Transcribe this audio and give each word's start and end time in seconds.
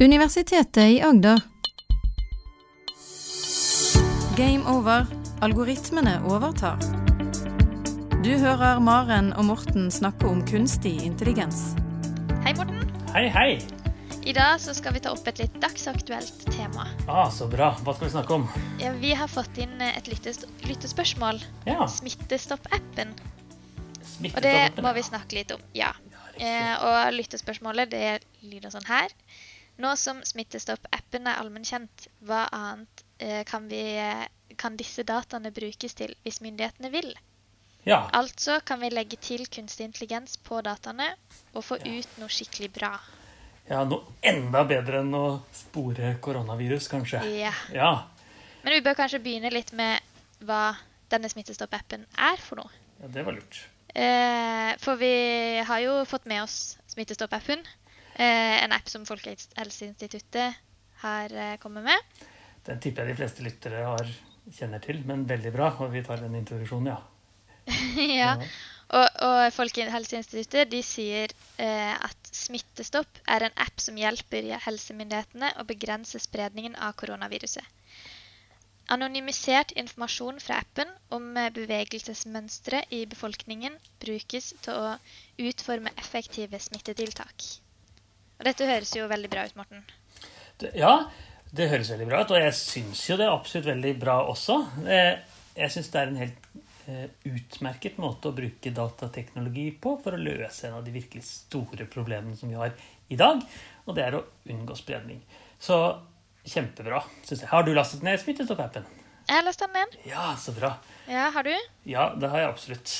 Universitetet 0.00 0.90
i 0.90 1.02
Agder. 1.02 1.40
Game 4.36 4.66
over. 4.70 5.06
Algoritmene 5.40 6.16
overtar. 6.26 6.80
Du 8.24 8.32
hører 8.40 8.80
Maren 8.82 9.30
og 9.38 9.44
Morten 9.52 9.86
snakke 9.94 10.26
om 10.26 10.40
kunstig 10.48 10.96
intelligens. 11.06 11.76
Hei, 12.42 12.56
Morten. 12.58 12.82
Hei, 13.14 13.28
hei. 13.30 13.48
I 14.26 14.34
dag 14.34 14.58
så 14.58 14.74
skal 14.74 14.96
vi 14.96 15.04
ta 15.04 15.12
opp 15.14 15.30
et 15.30 15.38
litt 15.44 15.60
dagsaktuelt 15.62 16.42
tema. 16.50 16.88
Ah, 17.06 17.30
så 17.30 17.46
bra. 17.46 17.70
Hva 17.86 17.94
skal 17.94 18.08
vi 18.08 18.14
snakke 18.16 18.34
om? 18.40 18.50
Ja, 18.82 18.90
vi 18.98 19.14
har 19.14 19.30
fått 19.30 19.62
inn 19.62 19.78
et 19.78 20.10
lyttespørsmål. 20.10 21.38
Ja, 21.70 21.86
Smittestopp-appen. 21.86 23.14
Smittestopp 24.02 24.42
Og 24.42 24.50
det 24.50 24.82
må 24.82 24.96
vi 24.98 25.06
snakke 25.06 25.38
litt 25.38 25.54
om. 25.54 25.62
Ja. 25.76 25.94
Ja. 26.34 26.50
Eh, 26.50 26.74
og 26.82 27.14
lyttespørsmålet 27.20 27.94
det 27.94 28.06
lyder 28.42 28.74
sånn 28.74 28.90
her. 28.90 29.12
Nå 29.82 29.96
som 29.98 30.20
Smittestopp-appen 30.22 31.26
er 31.26 31.40
allmennkjent, 31.40 32.08
hva 32.22 32.44
annet 32.54 33.04
eh, 33.18 33.42
kan, 33.48 33.66
vi, 33.68 33.80
eh, 33.98 34.26
kan 34.60 34.76
disse 34.78 35.02
dataene 35.02 35.50
brukes 35.54 35.96
til 35.98 36.14
hvis 36.22 36.40
myndighetene 36.44 36.90
vil? 36.94 37.10
Ja, 37.84 38.04
Altså 38.16 38.60
kan 38.64 38.80
vi 38.80 38.88
legge 38.94 39.18
til 39.20 39.42
kunstig 39.52 39.84
intelligens 39.88 40.38
på 40.40 40.60
dataene 40.64 41.10
og 41.52 41.64
få 41.66 41.76
ut 41.82 42.14
noe 42.22 42.30
skikkelig 42.32 42.70
bra. 42.72 42.92
ja, 43.68 43.82
noe 43.84 44.14
enda 44.22 44.62
bedre 44.68 45.02
enn 45.02 45.12
å 45.16 45.26
spore 45.52 46.14
koronavirus, 46.20 46.88
kanskje. 46.88 47.20
Ja. 47.42 47.52
Ja, 47.72 47.92
Men 48.62 48.72
vi 48.78 48.80
bør 48.86 48.94
kanskje 49.02 49.20
begynne 49.20 49.50
litt 49.52 49.72
med 49.72 50.00
hva 50.40 50.76
denne 51.12 51.28
Smittestopp-appen 51.28 52.06
er 52.16 52.36
for 52.40 52.62
noe. 52.62 52.70
ja 53.02 53.08
det 53.08 53.24
var 53.26 53.32
lurt. 53.36 53.64
Eh, 53.94 54.72
for 54.80 54.96
vi 54.96 55.12
har 55.66 55.80
jo 55.80 56.04
fått 56.08 56.24
med 56.26 56.42
oss 56.42 56.78
Smittestopp-appen. 56.94 57.60
Eh, 58.14 58.64
en 58.64 58.72
app 58.72 58.88
som 58.88 59.06
Folkehelseinstituttet 59.06 60.60
har 61.02 61.34
eh, 61.34 61.56
kommet 61.62 61.84
med. 61.84 62.28
Den 62.64 62.78
tipper 62.80 63.02
jeg 63.04 63.14
de 63.14 63.18
fleste 63.18 63.44
lyttere 63.44 63.82
har, 63.84 64.12
kjenner 64.54 64.82
til, 64.84 65.02
men 65.08 65.26
veldig 65.28 65.52
bra. 65.54 65.72
Og 65.82 65.90
vi 65.92 66.04
tar 66.06 66.22
en 66.22 66.38
introduksjon, 66.38 66.86
ja. 66.92 67.00
ja. 68.14 68.30
Og, 68.94 69.08
og 69.26 69.40
Folkehelseinstituttet 69.56 70.70
de 70.70 70.82
sier 70.86 71.32
eh, 71.58 71.94
at 71.94 72.30
Smittestopp 72.34 73.18
er 73.30 73.46
en 73.46 73.62
app 73.64 73.80
som 73.82 73.98
hjelper 73.98 74.52
helsemyndighetene 74.66 75.54
å 75.58 75.66
begrense 75.66 76.20
spredningen 76.22 76.76
av 76.76 76.94
koronaviruset. 77.00 77.64
Anonymisert 78.94 79.72
informasjon 79.80 80.38
fra 80.44 80.60
appen 80.60 80.90
om 81.16 81.30
eh, 81.40 81.50
bevegelsesmønstre 81.56 82.84
i 82.92 83.04
befolkningen 83.10 83.78
brukes 84.04 84.52
til 84.66 84.76
å 84.76 84.94
utforme 85.48 85.94
effektive 85.98 86.60
smittetiltak. 86.60 87.63
Og 88.38 88.44
dette 88.48 88.66
høres 88.68 88.92
jo 88.96 89.06
veldig 89.10 89.30
bra 89.32 89.44
ut, 89.46 89.54
Morten. 89.58 89.84
Det, 90.60 90.72
ja, 90.78 90.94
det 91.54 91.68
høres 91.70 91.90
veldig 91.94 92.08
bra 92.10 92.22
ut, 92.24 92.32
og 92.34 92.40
jeg 92.42 92.54
syns 92.58 93.04
jo 93.08 93.16
det 93.20 93.26
er 93.28 93.34
absolutt 93.34 93.68
veldig 93.70 93.94
bra 94.02 94.20
også. 94.30 94.60
Eh, 94.86 95.14
Jeg 95.54 95.70
syns 95.70 95.90
det 95.94 96.00
er 96.00 96.08
en 96.10 96.16
helt 96.18 96.46
eh, 96.90 97.04
utmerket 97.30 97.98
måte 98.02 98.26
å 98.32 98.34
bruke 98.34 98.72
datateknologi 98.74 99.68
på 99.80 99.92
for 100.02 100.16
å 100.16 100.18
løse 100.18 100.66
en 100.66 100.80
av 100.80 100.82
de 100.86 100.90
virkelig 100.96 101.22
store 101.28 101.86
problemene 101.86 102.34
som 102.36 102.50
vi 102.50 102.58
har 102.58 102.74
i 103.08 103.16
dag, 103.20 103.38
og 103.86 103.94
det 103.94 104.02
er 104.08 104.16
å 104.18 104.24
unngå 104.50 104.74
spredning. 104.80 105.20
Så 105.62 105.78
kjempebra, 106.44 107.04
syns 107.22 107.44
jeg. 107.44 107.50
Har 107.52 107.62
du 107.62 107.70
lastet 107.76 108.02
ned 108.02 108.18
Smittestopp-appen? 108.20 108.84
Jeg 109.28 109.38
har 109.38 109.46
lasta 109.46 109.68
den 109.70 109.78
ned. 109.78 109.94
Ja, 110.10 110.32
så 110.36 110.52
bra. 110.52 110.74
Ja, 111.08 111.30
har 111.32 111.46
du? 111.46 111.54
Ja, 111.88 112.10
det 112.18 112.28
har 112.34 112.42
jeg 112.42 112.50
absolutt. 112.50 112.96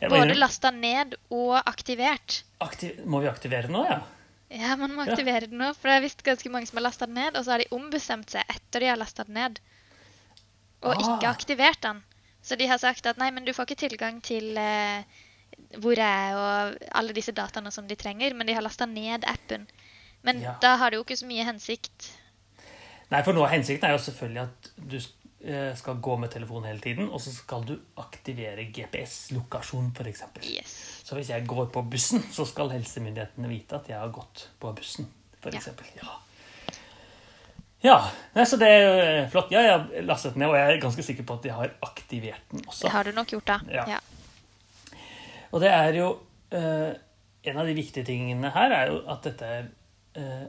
Jeg 0.00 0.10
Både 0.10 0.34
lasta 0.40 0.72
ned 0.74 1.14
og 1.30 1.52
aktivert. 1.60 2.40
aktiv 2.64 3.04
må 3.06 3.20
vi 3.22 3.28
aktivere 3.30 3.68
nå, 3.70 3.84
ja? 3.86 4.00
Ja, 4.54 4.76
man 4.78 4.92
må 4.94 5.04
Ja. 5.04 5.12
aktivere 5.12 5.48
den 5.50 5.58
nå, 5.58 5.72
for 5.74 5.88
det 5.90 5.96
er 5.96 6.04
visst 6.04 6.22
ganske 6.22 6.50
mange 6.52 6.66
som 6.70 6.78
har 6.78 6.84
lasta 6.86 7.06
den 7.06 7.14
ned, 7.18 7.36
og 7.36 7.44
så 7.44 7.50
har 7.56 7.58
de 7.64 7.66
ombestemt 7.74 8.30
seg 8.30 8.44
etter 8.48 8.80
de 8.84 8.86
har 8.92 8.96
lasta 9.00 9.24
den 9.26 9.34
ned, 9.34 9.58
og 10.82 10.94
Ah. 10.94 11.00
ikke 11.00 11.26
aktivert 11.30 11.80
den. 11.82 12.02
Så 12.42 12.56
de 12.60 12.66
har 12.68 12.78
sagt 12.78 13.06
at 13.06 13.16
nei, 13.18 13.30
men 13.30 13.44
du 13.44 13.52
får 13.52 13.66
ikke 13.66 13.88
tilgang 13.88 14.20
til 14.22 14.56
eh, 14.58 15.02
hvor 15.78 15.94
jeg 15.96 16.30
er 16.30 16.36
og 16.36 16.76
alle 16.92 17.12
disse 17.16 17.32
dataene 17.32 17.70
som 17.72 17.86
de 17.88 17.96
trenger, 17.96 18.34
men 18.34 18.46
de 18.46 18.54
har 18.54 18.62
lasta 18.62 18.86
ned 18.86 19.24
appen. 19.26 19.66
Men 20.22 20.40
Ja. 20.40 20.54
da 20.60 20.76
har 20.76 20.90
det 20.90 20.96
jo 20.98 21.04
ikke 21.04 21.16
så 21.18 21.26
mye 21.26 21.44
hensikt. 21.44 22.10
Nei, 23.10 23.22
for 23.22 23.32
noe 23.32 23.44
av 23.46 23.50
hensikten 23.52 23.84
er 23.88 23.92
jo 23.98 24.04
selvfølgelig 24.04 24.42
at 24.42 24.70
du 24.88 24.98
skal 25.76 25.98
gå 26.00 26.14
med 26.16 26.30
telefonen 26.32 26.70
hele 26.70 26.80
tiden, 26.80 27.08
og 27.12 27.20
så 27.20 27.32
skal 27.34 27.66
du 27.68 27.74
aktivere 28.00 28.64
GPS-lokasjon, 28.72 29.90
f.eks. 29.92 30.22
Yes. 30.40 30.74
Så 31.04 31.18
hvis 31.18 31.28
jeg 31.34 31.44
går 31.50 31.66
på 31.74 31.82
bussen, 31.92 32.22
så 32.32 32.46
skal 32.48 32.72
helsemyndighetene 32.72 33.50
vite 33.50 33.76
at 33.76 33.90
jeg 33.92 33.98
har 34.00 34.12
gått 34.14 34.48
på 34.62 34.72
bussen, 34.78 35.10
Ja. 35.44 35.50
Eksempel. 35.58 35.90
Ja. 36.00 36.14
Ja, 37.84 37.98
nei, 38.32 38.46
så 38.48 38.56
det 38.56 38.68
er 38.72 38.86
eh, 39.02 39.26
flott. 39.28 39.50
Ja, 39.52 39.60
jeg 39.60 39.72
har 39.74 40.06
lastet 40.08 40.38
ned, 40.40 40.48
og 40.48 40.56
jeg 40.56 40.70
er 40.72 40.80
ganske 40.80 41.04
sikker 41.04 41.26
på 41.28 41.34
at 41.36 41.44
jeg 41.50 41.52
har 41.52 41.74
aktivert 41.84 42.46
den 42.48 42.62
også. 42.64 42.86
Det 42.86 42.92
har 42.94 43.04
du 43.04 43.12
nok 43.12 43.34
gjort, 43.34 43.50
da. 43.50 43.58
Ja. 43.68 43.84
Ja. 43.98 45.00
Og 45.52 45.60
det 45.60 45.68
er 45.70 45.98
jo 45.98 46.06
eh, 46.50 46.94
En 47.44 47.58
av 47.60 47.68
de 47.68 47.74
viktige 47.76 48.06
tingene 48.08 48.48
her 48.54 48.72
er 48.72 48.88
jo 48.88 49.02
at 49.12 49.26
dette 49.28 49.50
er 49.58 49.66
eh, 50.16 50.46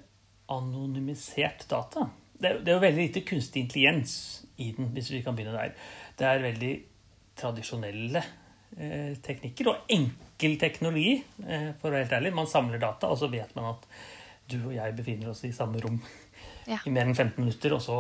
anonymisert 0.56 1.66
data. 1.68 2.06
Det 2.40 2.50
er, 2.50 2.58
det 2.60 2.72
er 2.72 2.76
jo 2.76 2.84
veldig 2.84 3.04
lite 3.08 3.22
kunstig 3.28 3.62
intelligens 3.64 4.16
i 4.58 4.72
den, 4.76 4.90
hvis 4.96 5.12
vi 5.12 5.22
kan 5.24 5.36
begynne 5.36 5.56
der. 5.56 5.72
Det 6.20 6.28
er 6.28 6.44
veldig 6.44 6.74
tradisjonelle 7.40 8.22
eh, 8.78 9.16
teknikker 9.24 9.70
og 9.72 9.90
enkel 9.92 10.58
teknologi, 10.60 11.16
eh, 11.48 11.70
for 11.80 11.90
å 11.90 11.96
være 11.96 12.06
helt 12.06 12.18
ærlig. 12.20 12.34
Man 12.36 12.48
samler 12.52 12.82
data, 12.82 13.08
og 13.12 13.20
så 13.20 13.30
vet 13.32 13.56
man 13.56 13.72
at 13.74 13.88
du 14.52 14.60
og 14.68 14.76
jeg 14.76 14.96
befinner 14.98 15.32
oss 15.32 15.44
i 15.48 15.54
samme 15.56 15.82
rom 15.84 16.02
Ja. 16.68 16.80
i 16.86 16.90
mer 16.90 17.06
enn 17.06 17.16
15 17.16 17.38
minutter, 17.44 17.74
og 17.76 17.82
så 17.82 18.00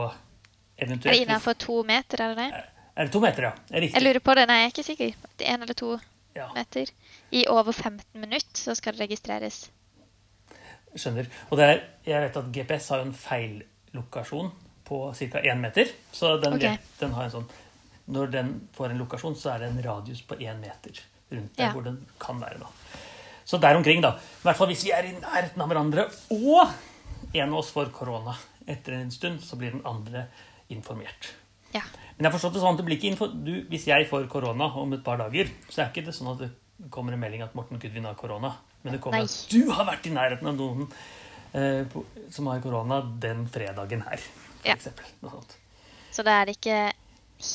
eventuelt 0.78 1.12
Er 1.14 1.20
det 1.20 1.28
innafor 1.28 1.54
to 1.60 1.84
meter, 1.84 2.22
er 2.22 2.34
det 2.34 2.38
det? 2.44 2.64
Er 2.96 3.06
det 3.08 3.12
to 3.14 3.20
meter, 3.20 3.44
ja? 3.44 3.54
Er 3.72 3.82
Jeg 3.82 4.02
lurer 4.04 4.20
på 4.24 4.36
det, 4.36 4.48
nei, 4.48 4.58
jeg 4.62 4.66
er 4.66 4.74
ikke 4.74 4.84
sikker. 4.90 5.16
Det 5.38 5.48
er 5.48 5.54
En 5.54 5.62
eller 5.64 5.74
to 5.74 6.00
Ja. 6.36 6.50
meter. 6.54 6.90
I 7.32 7.46
over 7.48 7.72
15 7.72 8.20
minutter 8.20 8.58
så 8.60 8.76
skal 8.76 8.94
det 8.94 9.02
registreres. 9.10 9.70
Skjønner. 10.96 11.28
Og 11.52 11.58
det 11.58 11.66
er, 11.66 11.82
jeg 12.06 12.22
vet 12.22 12.38
at 12.38 12.52
GPS 12.56 12.90
har 12.90 13.00
en 13.02 13.14
en 13.14 13.64
feillokasjon 13.96 14.52
på 14.84 15.14
ca. 15.14 15.40
én 15.42 15.60
meter. 15.60 15.88
Så 16.12 16.38
den, 16.38 16.54
okay. 16.54 16.70
vet, 16.70 17.00
den 17.00 17.12
har 17.14 17.24
en 17.24 17.32
sånn 17.32 17.50
Når 18.06 18.28
den 18.32 18.50
får 18.74 18.92
en 18.92 19.00
lokasjon, 19.02 19.36
så 19.36 19.56
er 19.56 19.64
det 19.64 19.70
en 19.72 19.82
radius 19.82 20.22
på 20.22 20.36
én 20.38 20.60
meter 20.60 21.00
rundt 21.32 21.56
der 21.58 21.64
Ja. 21.66 21.72
hvor 21.74 21.84
den 21.84 22.06
kan 22.20 22.40
være. 22.40 22.60
da. 22.60 22.68
Så 23.44 23.58
der 23.58 23.76
omkring, 23.76 24.02
da. 24.02 24.12
I 24.12 24.44
hvert 24.44 24.58
fall 24.58 24.68
hvis 24.68 24.84
vi 24.86 24.92
er 24.92 25.04
i 25.06 25.12
nærheten 25.14 25.62
av 25.62 25.68
hverandre, 25.68 26.06
og 26.30 26.70
en 27.34 27.50
av 27.50 27.58
oss 27.58 27.72
får 27.72 27.92
korona 27.92 28.36
etter 28.68 28.94
en 28.94 29.12
stund, 29.12 29.42
så 29.42 29.56
blir 29.58 29.72
den 29.72 29.82
andre 29.86 30.28
informert. 30.70 31.34
Ja. 31.74 31.82
Men 32.18 32.26
jeg 32.26 32.32
har 32.32 32.38
forstått 32.40 32.54
det 32.54 32.62
sånn 32.62 32.74
at 32.74 32.78
det 32.78 32.86
blir 32.86 32.98
ikke 32.98 33.12
info 33.12 33.28
du, 33.28 33.66
Hvis 33.68 33.88
jeg 33.88 34.08
får 34.08 34.30
korona 34.30 34.66
om 34.66 34.94
et 34.94 35.04
par 35.04 35.18
dager, 35.18 35.50
så 35.70 35.82
er 35.82 35.90
ikke 35.90 36.06
det 36.06 36.14
sånn 36.16 36.32
at 36.32 36.40
det 36.40 36.52
kommer 36.92 37.14
en 37.14 37.20
melding 37.20 37.42
at 37.42 37.56
Morten 37.56 37.80
Gudvin 37.80 38.06
har 38.06 38.14
korona. 38.14 38.56
Men 38.84 38.94
det 38.94 39.02
kommer 39.02 39.18
Nei. 39.18 39.26
at 39.26 39.48
du 39.50 39.72
har 39.72 39.86
vært 39.86 40.06
i 40.06 40.14
nærheten 40.14 40.48
av 40.48 40.56
noen 40.56 40.88
eh, 41.56 41.86
som 42.34 42.48
har 42.52 42.62
korona 42.64 43.02
den 43.24 43.48
fredagen 43.52 44.04
her, 44.06 44.22
for 44.62 44.70
Ja. 44.70 44.76
Så 46.12 46.24
da 46.24 46.42
er 46.42 46.46
det 46.50 46.58
ikke 46.58 46.94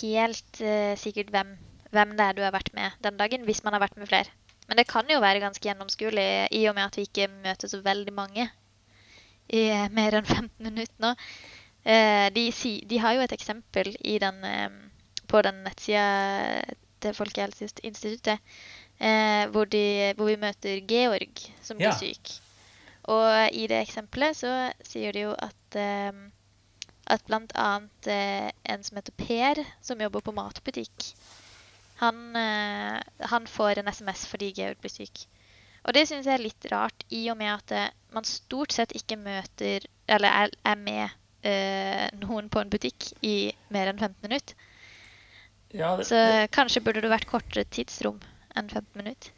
helt 0.03 0.61
eh, 0.61 0.97
sikkert 1.00 1.31
hvem, 1.33 1.55
hvem 1.91 2.16
det 2.16 2.27
er 2.27 2.37
du 2.37 2.43
har 2.43 2.53
vært 2.55 2.72
med 2.77 2.93
den 3.03 3.16
dagen, 3.21 3.44
hvis 3.49 3.62
man 3.65 3.77
har 3.77 3.81
vært 3.84 3.97
med 3.97 4.09
flere. 4.09 4.28
Men 4.69 4.78
det 4.78 4.87
kan 4.87 5.09
jo 5.11 5.21
være 5.21 5.41
ganske 5.43 5.65
gjennomskuelig 5.66 6.49
i 6.55 6.66
og 6.71 6.77
med 6.77 6.84
at 6.84 6.97
vi 6.97 7.06
ikke 7.09 7.27
møter 7.43 7.69
så 7.69 7.81
veldig 7.83 8.12
mange 8.15 8.50
i 9.50 9.65
mer 9.91 10.15
enn 10.21 10.28
15 10.28 10.50
minutter 10.62 11.03
nå. 11.03 11.15
Eh, 11.82 12.28
de, 12.37 12.44
si, 12.53 12.77
de 12.87 13.00
har 13.03 13.17
jo 13.17 13.25
et 13.25 13.32
eksempel 13.34 13.91
i 14.05 14.19
den, 14.22 14.44
eh, 14.44 14.69
på 15.27 15.41
den 15.43 15.62
nettsida 15.65 16.05
til 17.00 17.17
Folkehelseinstituttet 17.17 18.37
eh, 19.00 19.49
hvor, 19.50 19.65
de, 19.72 20.12
hvor 20.19 20.28
vi 20.28 20.37
møter 20.37 20.82
Georg 20.87 21.43
som 21.65 21.81
blir 21.81 21.88
Ja. 21.88 21.97
syk. 21.97 22.34
Og 23.10 23.56
i 23.56 23.66
det 23.71 23.81
eksempelet 23.82 24.38
så 24.38 24.52
sier 24.87 25.17
de 25.17 25.26
jo 25.26 25.32
at 25.35 25.79
eh, 25.79 26.20
at 27.11 27.26
bl.a. 27.26 27.70
Eh, 28.06 28.50
en 28.70 28.85
som 28.87 28.99
heter 29.00 29.17
Per, 29.19 29.62
som 29.82 30.00
jobber 30.00 30.23
på 30.25 30.35
matbutikk, 30.37 31.11
han, 32.00 32.37
eh, 32.37 33.26
han 33.32 33.46
får 33.46 33.81
en 33.81 33.93
SMS 33.93 34.26
fordi 34.31 34.52
Georg 34.56 34.81
blir 34.81 34.93
syk. 34.94 35.26
Og 35.85 35.96
det 35.96 36.06
syns 36.08 36.29
jeg 36.29 36.37
er 36.37 36.44
litt 36.44 36.67
rart, 36.73 37.05
i 37.12 37.26
og 37.32 37.38
med 37.40 37.52
at 37.52 37.75
eh, 37.76 37.93
man 38.14 38.26
stort 38.29 38.73
sett 38.76 38.93
ikke 38.96 39.17
møter 39.20 39.87
Eller 40.11 40.29
er, 40.44 40.55
er 40.67 40.76
med 40.76 41.12
eh, 41.46 42.06
noen 42.20 42.50
på 42.50 42.61
en 42.61 42.73
butikk 42.73 43.12
i 43.23 43.52
mer 43.70 43.93
enn 43.93 44.00
15 44.00 44.17
minutter. 44.26 44.56
Ja, 45.70 45.94
det, 45.96 46.08
Så 46.08 46.19
kanskje 46.50 46.82
burde 46.82 47.05
det 47.05 47.12
vært 47.12 47.29
kortere 47.31 47.64
tidsrom 47.70 48.19
enn 48.58 48.69
15 48.69 48.96
minutter. 48.99 49.31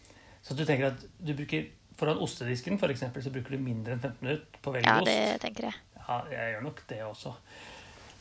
så 0.42 0.54
du 0.54 0.64
tenker 0.64 0.94
at 0.94 1.02
du 1.20 1.34
bruker 1.36 1.68
foran 2.02 2.20
ostedisken 2.22 2.78
for 2.82 2.92
eksempel, 2.92 3.22
så 3.24 3.30
bruker 3.34 3.54
du 3.56 3.62
mindre 3.62 3.94
enn 3.96 4.02
15 4.02 4.26
minutter 4.26 4.60
på 4.62 4.72
å 4.72 4.74
velge 4.76 4.90
Ja, 4.90 4.98
ost? 5.00 5.08
det 5.10 5.40
tenker 5.46 5.68
jeg. 5.70 5.78
Ja, 6.02 6.18
jeg 6.34 6.54
gjør 6.56 6.64
nok 6.66 6.82
det 6.90 6.98
også. 7.06 7.32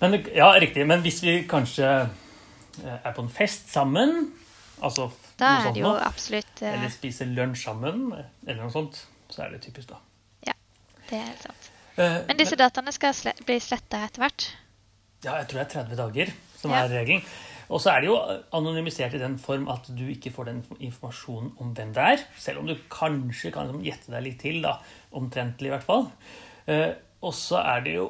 Men, 0.01 0.15
ja, 0.37 0.47
riktig. 0.61 0.85
Men 0.89 1.01
hvis 1.05 1.19
vi 1.25 1.33
kanskje 1.49 1.89
eh, 1.89 2.95
er 3.03 3.11
på 3.17 3.25
en 3.25 3.29
fest 3.33 3.69
sammen, 3.73 4.31
altså 4.81 5.09
Da 5.37 5.51
noe 5.57 5.67
sånt 5.67 5.81
nå, 5.81 5.91
absolutt 6.05 6.61
uh... 6.63 6.69
eller 6.71 6.93
spiser 6.93 7.29
lunsj 7.29 7.65
sammen, 7.67 8.07
eller 8.47 8.61
noe 8.63 8.73
sånt, 8.73 9.01
så 9.33 9.45
er 9.45 9.53
det 9.55 9.61
typisk, 9.65 9.91
da. 9.93 9.99
Ja, 10.49 10.55
Det 11.09 11.17
er 11.19 11.27
helt 11.31 11.45
sant. 11.49 11.69
Uh, 11.97 12.21
Men 12.29 12.37
disse 12.39 12.55
dataene 12.57 12.93
skal 12.95 13.13
sle 13.17 13.33
bli 13.45 13.57
sletta 13.61 14.05
etter 14.07 14.23
hvert. 14.23 14.47
Ja, 15.25 15.35
jeg 15.41 15.49
tror 15.51 15.59
det 15.59 15.65
er 15.67 15.73
30 15.75 15.99
dager 15.99 16.31
som 16.61 16.71
Ja. 16.73 16.85
er 16.85 16.93
regelen. 17.01 17.25
Og 17.71 17.79
så 17.79 17.93
er 17.93 18.03
det 18.03 18.09
jo 18.09 18.17
anonymisert 18.57 19.15
i 19.15 19.21
den 19.21 19.37
form 19.39 19.69
at 19.71 19.87
du 19.95 20.03
ikke 20.11 20.33
får 20.35 20.49
den 20.49 20.63
informasjonen 20.79 21.53
om 21.63 21.71
hvem 21.75 21.93
det 21.95 22.07
er. 22.15 22.25
Selv 22.39 22.61
om 22.61 22.67
du 22.67 22.75
kanskje 22.91 23.53
kan 23.55 23.69
liksom 23.69 23.85
gjette 23.85 24.11
deg 24.11 24.25
litt 24.25 24.41
til, 24.43 24.59
da, 24.65 24.75
omtrentlig 25.17 25.71
i 25.71 25.73
hvert 25.75 25.87
fall. 25.87 26.09
Eh, 26.67 26.89
og 27.23 27.33
så 27.37 27.61
er 27.63 27.85
det 27.85 27.95
jo 27.95 28.09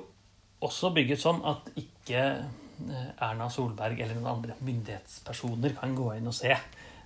også 0.65 0.91
bygget 0.95 1.21
sånn 1.21 1.41
at 1.47 1.69
ikke 1.77 2.21
eh, 2.21 3.07
Erna 3.21 3.49
Solberg 3.53 4.01
eller 4.01 4.17
noen 4.17 4.33
andre 4.35 4.57
myndighetspersoner 4.65 5.77
kan 5.77 5.93
gå 5.97 6.09
inn 6.17 6.29
og 6.31 6.37
se 6.37 6.55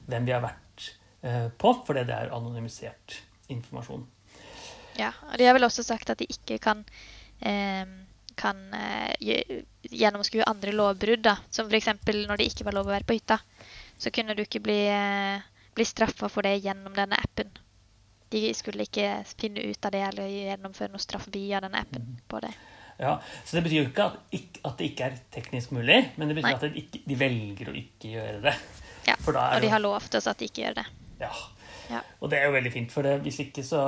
hvem 0.08 0.28
vi 0.28 0.36
har 0.36 0.44
vært 0.46 0.90
eh, 1.25 1.48
på, 1.51 1.75
fordi 1.88 2.06
det 2.08 2.18
er 2.18 2.36
anonymisert 2.36 3.19
informasjon. 3.51 4.06
Ja, 4.96 5.12
og 5.28 5.36
de 5.40 5.48
har 5.48 5.56
vel 5.58 5.68
også 5.68 5.84
sagt 5.84 6.12
at 6.13 6.22
de 6.22 6.28
ikke 6.31 6.60
kan, 6.63 6.86
eh, 7.44 7.84
kan 8.36 8.60
eh, 8.74 9.64
gjennomskue 9.90 10.46
andre 10.48 10.74
lovbrudd. 10.76 11.24
da. 11.26 11.38
Som 11.50 11.70
f.eks. 11.72 11.92
når 12.06 12.38
det 12.38 12.50
ikke 12.52 12.68
var 12.68 12.78
lov 12.78 12.90
å 12.90 12.96
være 12.96 13.08
på 13.08 13.18
hytta. 13.18 13.40
Så 13.98 14.12
kunne 14.12 14.36
du 14.36 14.44
ikke 14.44 14.64
bli, 14.64 14.80
eh, 14.92 15.42
bli 15.76 15.86
straffa 15.88 16.30
for 16.32 16.48
det 16.48 16.58
gjennom 16.64 16.96
denne 16.96 17.20
appen. 17.20 17.52
De 18.30 18.48
skulle 18.58 18.88
ikke 18.88 19.24
finne 19.40 19.64
ut 19.70 19.86
av 19.86 19.94
det 19.94 20.02
eller 20.08 20.32
gjennomføre 20.32 20.92
noe 20.92 21.04
straff 21.04 21.28
via 21.32 21.62
denne 21.64 21.84
appen 21.86 22.18
på 22.28 22.42
det. 22.44 22.52
Ja, 22.98 23.18
Så 23.44 23.58
det 23.58 23.66
betyr 23.66 23.82
jo 23.82 23.90
ikke 23.90 24.06
at, 24.08 24.20
ikke 24.32 24.62
at 24.64 24.78
det 24.80 24.86
ikke 24.90 25.08
er 25.10 25.18
teknisk 25.32 25.72
mulig, 25.76 25.98
men 26.16 26.30
det 26.32 26.38
betyr 26.38 26.48
Nei. 26.48 26.56
at 26.56 26.64
de, 26.64 26.84
ikke, 26.84 27.02
de 27.06 27.18
velger 27.20 27.72
å 27.72 27.76
ikke 27.76 28.12
gjøre 28.14 28.42
det. 28.46 28.56
Ja, 29.06 29.16
Og 29.28 29.62
de 29.62 29.70
har 29.70 29.84
lovt 29.84 30.16
oss 30.16 30.28
at 30.32 30.40
de 30.40 30.48
ikke 30.48 30.64
gjør 30.64 30.80
det. 30.80 30.86
Ja. 31.20 31.32
Ja. 31.92 32.02
Og 32.24 32.32
det 32.32 32.40
er 32.40 32.48
jo 32.48 32.56
veldig 32.56 32.72
fint, 32.74 32.92
for 32.92 33.06
det, 33.06 33.20
hvis 33.26 33.40
ikke 33.44 33.64
så 33.68 33.84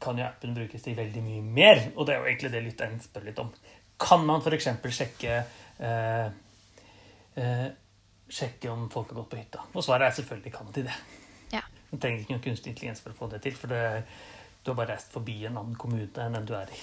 kan 0.00 0.18
jo 0.20 0.24
appen 0.26 0.54
brukes 0.56 0.82
til 0.84 0.96
veldig 0.96 1.22
mye 1.24 1.42
mer. 1.42 1.82
Og 1.96 2.06
det 2.06 2.14
er 2.14 2.22
jo 2.22 2.28
egentlig 2.30 2.52
det 2.52 2.62
lytteren 2.64 3.00
spør 3.02 3.26
litt 3.28 3.40
om. 3.42 3.50
Kan 3.98 4.26
man 4.28 4.42
f.eks. 4.44 4.68
sjekke 4.92 5.36
eh, 5.78 6.26
eh, 7.34 7.66
Sjekke 8.28 8.70
om 8.72 8.88
folk 8.90 9.12
har 9.12 9.20
gått 9.20 9.30
på 9.30 9.38
hytta? 9.38 9.62
Og 9.72 9.84
svaret 9.86 10.08
er 10.08 10.16
selvfølgelig 10.18 10.52
kan 10.52 10.72
til 10.74 10.88
det. 10.88 10.96
Ja. 11.52 11.62
Du 11.92 11.94
trenger 11.94 12.24
ikke 12.24 12.34
noen 12.34 12.44
kunstig 12.48 12.72
intelligens 12.72 13.02
for 13.04 13.14
å 13.14 13.18
få 13.20 13.28
det 13.30 13.38
til, 13.44 13.54
for 13.54 13.70
det, 13.70 14.02
du 14.64 14.72
har 14.72 14.78
bare 14.80 14.96
reist 14.96 15.14
forbi 15.14 15.36
en 15.46 15.60
annen 15.60 15.76
kommune 15.78 16.10
enn 16.24 16.34
den 16.34 16.48
du 16.48 16.56
er 16.58 16.72
i. 16.74 16.80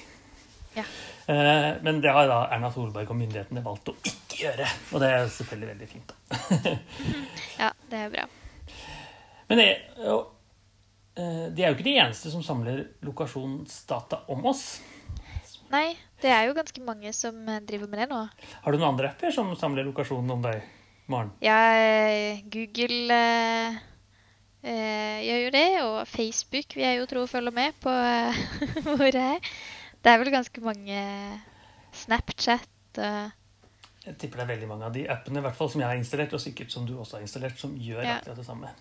Ja. 0.74 0.86
Eh, 1.28 1.82
men 1.84 2.00
det 2.02 2.14
har 2.16 2.28
da 2.32 2.46
Erna 2.52 2.72
Solberg 2.74 3.12
og 3.12 3.20
myndighetene 3.20 3.64
valgt 3.66 3.92
å 3.92 3.96
ikke 4.00 4.40
gjøre. 4.46 4.70
Og 4.94 5.04
det 5.04 5.10
er 5.12 5.28
selvfølgelig 5.36 5.70
veldig 5.74 5.90
fint. 5.92 6.14
da. 6.14 6.78
ja, 7.64 7.74
det 7.92 8.00
er 8.06 8.16
bra. 8.16 8.26
Men 9.52 9.62
det, 9.62 9.68
jo, 10.00 10.18
eh, 11.20 11.46
de 11.54 11.66
er 11.66 11.68
jo 11.68 11.78
ikke 11.78 11.90
de 11.92 11.98
eneste 12.00 12.32
som 12.34 12.46
samler 12.46 12.86
lokasjonsdata 13.06 14.24
om 14.34 14.48
oss. 14.50 14.66
Nei, 15.74 15.90
det 16.24 16.32
er 16.32 16.48
jo 16.48 16.56
ganske 16.58 16.82
mange 16.88 17.12
som 17.16 17.36
eh, 17.52 17.60
driver 17.68 17.90
med 17.92 18.00
det 18.04 18.10
nå. 18.12 18.22
Har 18.64 18.72
du 18.72 18.80
noen 18.80 18.94
andre 18.94 19.12
apper 19.12 19.34
som 19.36 19.52
samler 19.60 19.86
lokasjonen 19.88 20.32
om 20.38 20.44
deg, 20.46 20.62
Maren? 21.12 21.32
Ja, 21.44 21.58
eh, 21.76 22.42
Google 22.54 23.18
eh, 23.18 23.78
eh, 24.64 25.20
gjør 25.28 25.42
jo 25.46 25.54
det, 25.58 25.66
og 25.84 25.98
Facebook 26.08 26.76
vil 26.78 26.86
jeg 26.88 27.00
jo 27.02 27.08
tro 27.12 27.26
følger 27.28 27.56
med 27.56 27.76
på 27.84 27.94
hvor 28.96 29.08
jeg 29.10 29.20
er. 29.38 29.54
Det 30.04 30.12
er 30.12 30.20
vel 30.20 30.34
ganske 30.34 30.64
mange 30.64 31.00
Snapchat 31.94 33.00
og 33.00 33.32
Jeg 34.04 34.18
tipper 34.20 34.42
det 34.42 34.44
er 34.44 34.50
veldig 34.56 34.68
mange 34.68 34.88
av 34.90 34.96
de 34.96 35.06
appene 35.08 35.40
i 35.40 35.44
hvert 35.46 35.56
fall, 35.56 35.70
som 35.72 35.80
jeg 35.80 35.88
har 35.88 35.96
installert, 36.00 36.34
og 36.36 36.42
sikkert 36.44 36.74
som 36.74 36.84
du 36.88 36.98
også 37.00 37.16
har 37.20 37.24
installert, 37.24 37.56
som 37.62 37.76
gjør 37.80 38.02
Ja. 38.04 38.18
akkurat 38.18 38.40
det 38.42 38.46
samme. 38.48 38.72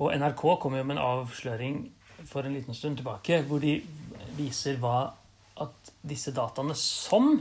Og 0.00 0.14
NRK 0.16 0.44
kom 0.62 0.76
jo 0.78 0.84
med 0.84 0.96
en 0.96 1.02
avsløring 1.04 1.80
for 2.24 2.46
en 2.48 2.54
liten 2.56 2.74
stund 2.74 2.96
tilbake, 2.96 3.42
hvor 3.44 3.60
de 3.60 3.74
viser 4.38 4.78
hva 4.80 5.10
at 5.60 5.92
disse 6.06 6.32
dataene 6.36 6.76
som 6.78 7.32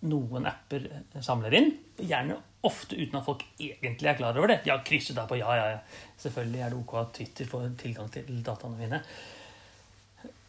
noen 0.00 0.48
apper 0.48 0.86
samler 1.20 1.56
inn, 1.58 1.72
gjerne 2.00 2.38
ofte 2.66 2.96
uten 2.96 3.18
at 3.18 3.24
folk 3.26 3.44
egentlig 3.60 4.10
er 4.10 4.18
klar 4.18 4.36
over 4.36 4.52
det. 4.52 4.60
Ja, 4.68 4.78
krysset 4.84 5.16
der 5.16 5.28
på 5.28 5.38
ja, 5.40 5.50
ja, 5.56 5.66
ja. 5.74 5.80
Selvfølgelig 6.20 6.60
er 6.60 6.72
det 6.72 6.80
ok 6.80 6.94
at 7.00 7.12
Twitter 7.16 7.48
får 7.48 7.66
tilgang 7.80 8.10
til 8.12 8.42
dataene 8.44 8.80
mine. 8.80 9.02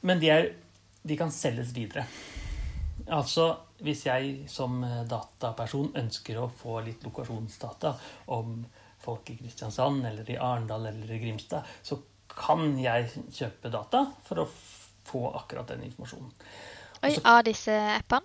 Men 0.08 0.22
de, 0.22 0.32
er, 0.34 0.48
de 1.08 1.18
kan 1.20 1.32
selges 1.34 1.76
videre. 1.76 2.06
Altså, 3.12 3.48
hvis 3.82 4.06
jeg 4.06 4.46
som 4.52 4.82
dataperson 5.10 5.92
ønsker 6.00 6.40
å 6.40 6.52
få 6.54 6.80
litt 6.86 7.04
lokasjonsdata 7.06 7.96
om 8.36 8.62
folk 9.02 9.32
i 9.34 9.38
Kristiansand 9.40 10.06
eller 10.06 10.28
i 10.30 10.38
Arendal 10.38 10.86
eller 10.92 11.16
i 11.16 11.20
Grimstad, 11.24 11.66
så 11.82 11.98
kan 12.32 12.78
jeg 12.80 13.10
kjøpe 13.34 13.72
data 13.74 14.06
for 14.28 14.44
å 14.44 14.52
få 15.08 15.24
akkurat 15.42 15.74
den 15.74 15.88
informasjonen. 15.88 16.32
Oi, 17.04 17.16
av 17.24 17.44
disse 17.48 17.72
appene. 17.98 18.22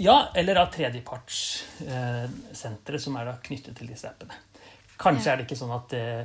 Ja, 0.00 0.30
eller 0.34 0.56
av 0.56 0.70
tredjepartssentre 0.72 2.98
som 2.98 3.16
er 3.20 3.24
da 3.28 3.34
knyttet 3.44 3.76
til 3.76 3.86
disse 3.92 4.08
appene. 4.08 4.32
Kanskje 5.00 5.26
Ja. 5.26 5.32
er 5.32 5.36
det 5.36 5.44
ikke 5.46 5.56
sånn 5.60 5.74
at 5.76 5.92
eh, 5.92 6.20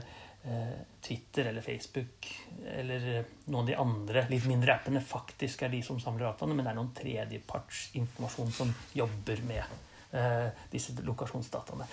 eh, 0.48 0.76
Twitter 1.02 1.46
eller 1.50 1.62
Facebook 1.62 2.28
eller 2.66 3.08
eh, 3.20 3.24
noen 3.48 3.62
av 3.64 3.68
de 3.68 3.76
andre 3.76 4.26
litt 4.30 4.46
mindre 4.48 4.74
appene 4.76 5.02
faktisk 5.02 5.62
er 5.64 5.70
de 5.70 5.82
som 5.84 6.00
samler 6.00 6.26
dataene, 6.30 6.54
men 6.56 6.66
det 6.66 6.72
er 6.72 6.76
noen 6.80 6.94
tredjepartsinformasjon 6.96 8.52
som 8.52 8.74
jobber 8.94 9.38
med 9.48 9.64
eh, 10.14 10.50
disse 10.72 10.92
lokasjonsdataene. 11.04 11.86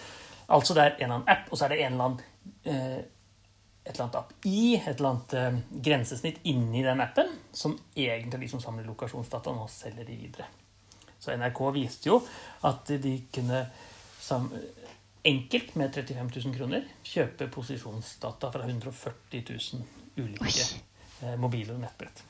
Altså 0.49 0.75
det 0.75 0.83
er 0.83 0.91
en 0.91 0.95
eller 1.03 1.15
annen 1.17 1.29
app, 1.29 1.49
og 1.51 1.59
så 1.59 1.65
er 1.65 1.69
det 1.75 1.81
en 1.81 1.93
eller 1.93 2.05
annen 2.05 2.21
eh, 2.65 2.99
et 3.85 3.93
eller 3.95 4.05
annet 4.05 4.19
app-i, 4.21 4.75
et 4.77 4.89
eller 4.95 5.11
annet 5.11 5.35
eh, 5.39 5.61
grensesnitt 5.89 6.43
inni 6.51 6.85
den 6.87 7.03
appen, 7.03 7.31
som 7.53 7.75
egentlig 7.97 8.39
er 8.39 8.45
de 8.45 8.51
som 8.53 8.63
samler 8.63 8.87
lokasjonsdata, 8.87 9.51
og 9.51 9.71
selger 9.71 10.07
de 10.07 10.19
videre. 10.21 10.47
Så 11.23 11.35
NRK 11.39 11.61
viste 11.75 12.11
jo 12.11 12.21
at 12.67 12.95
de 13.03 13.17
kunne 13.35 13.67
enkelt 15.23 15.75
med 15.75 15.95
35 15.95 16.31
000 16.45 16.55
kroner 16.57 16.87
kjøpe 17.07 17.47
posisjonsdata 17.53 18.51
fra 18.55 18.67
140 18.67 19.43
000 19.51 20.23
ulike 20.23 20.47
Oi. 20.47 20.81
eh, 21.23 21.37
mobiler 21.39 21.77
og 21.77 21.83
nettbrett. 21.83 22.25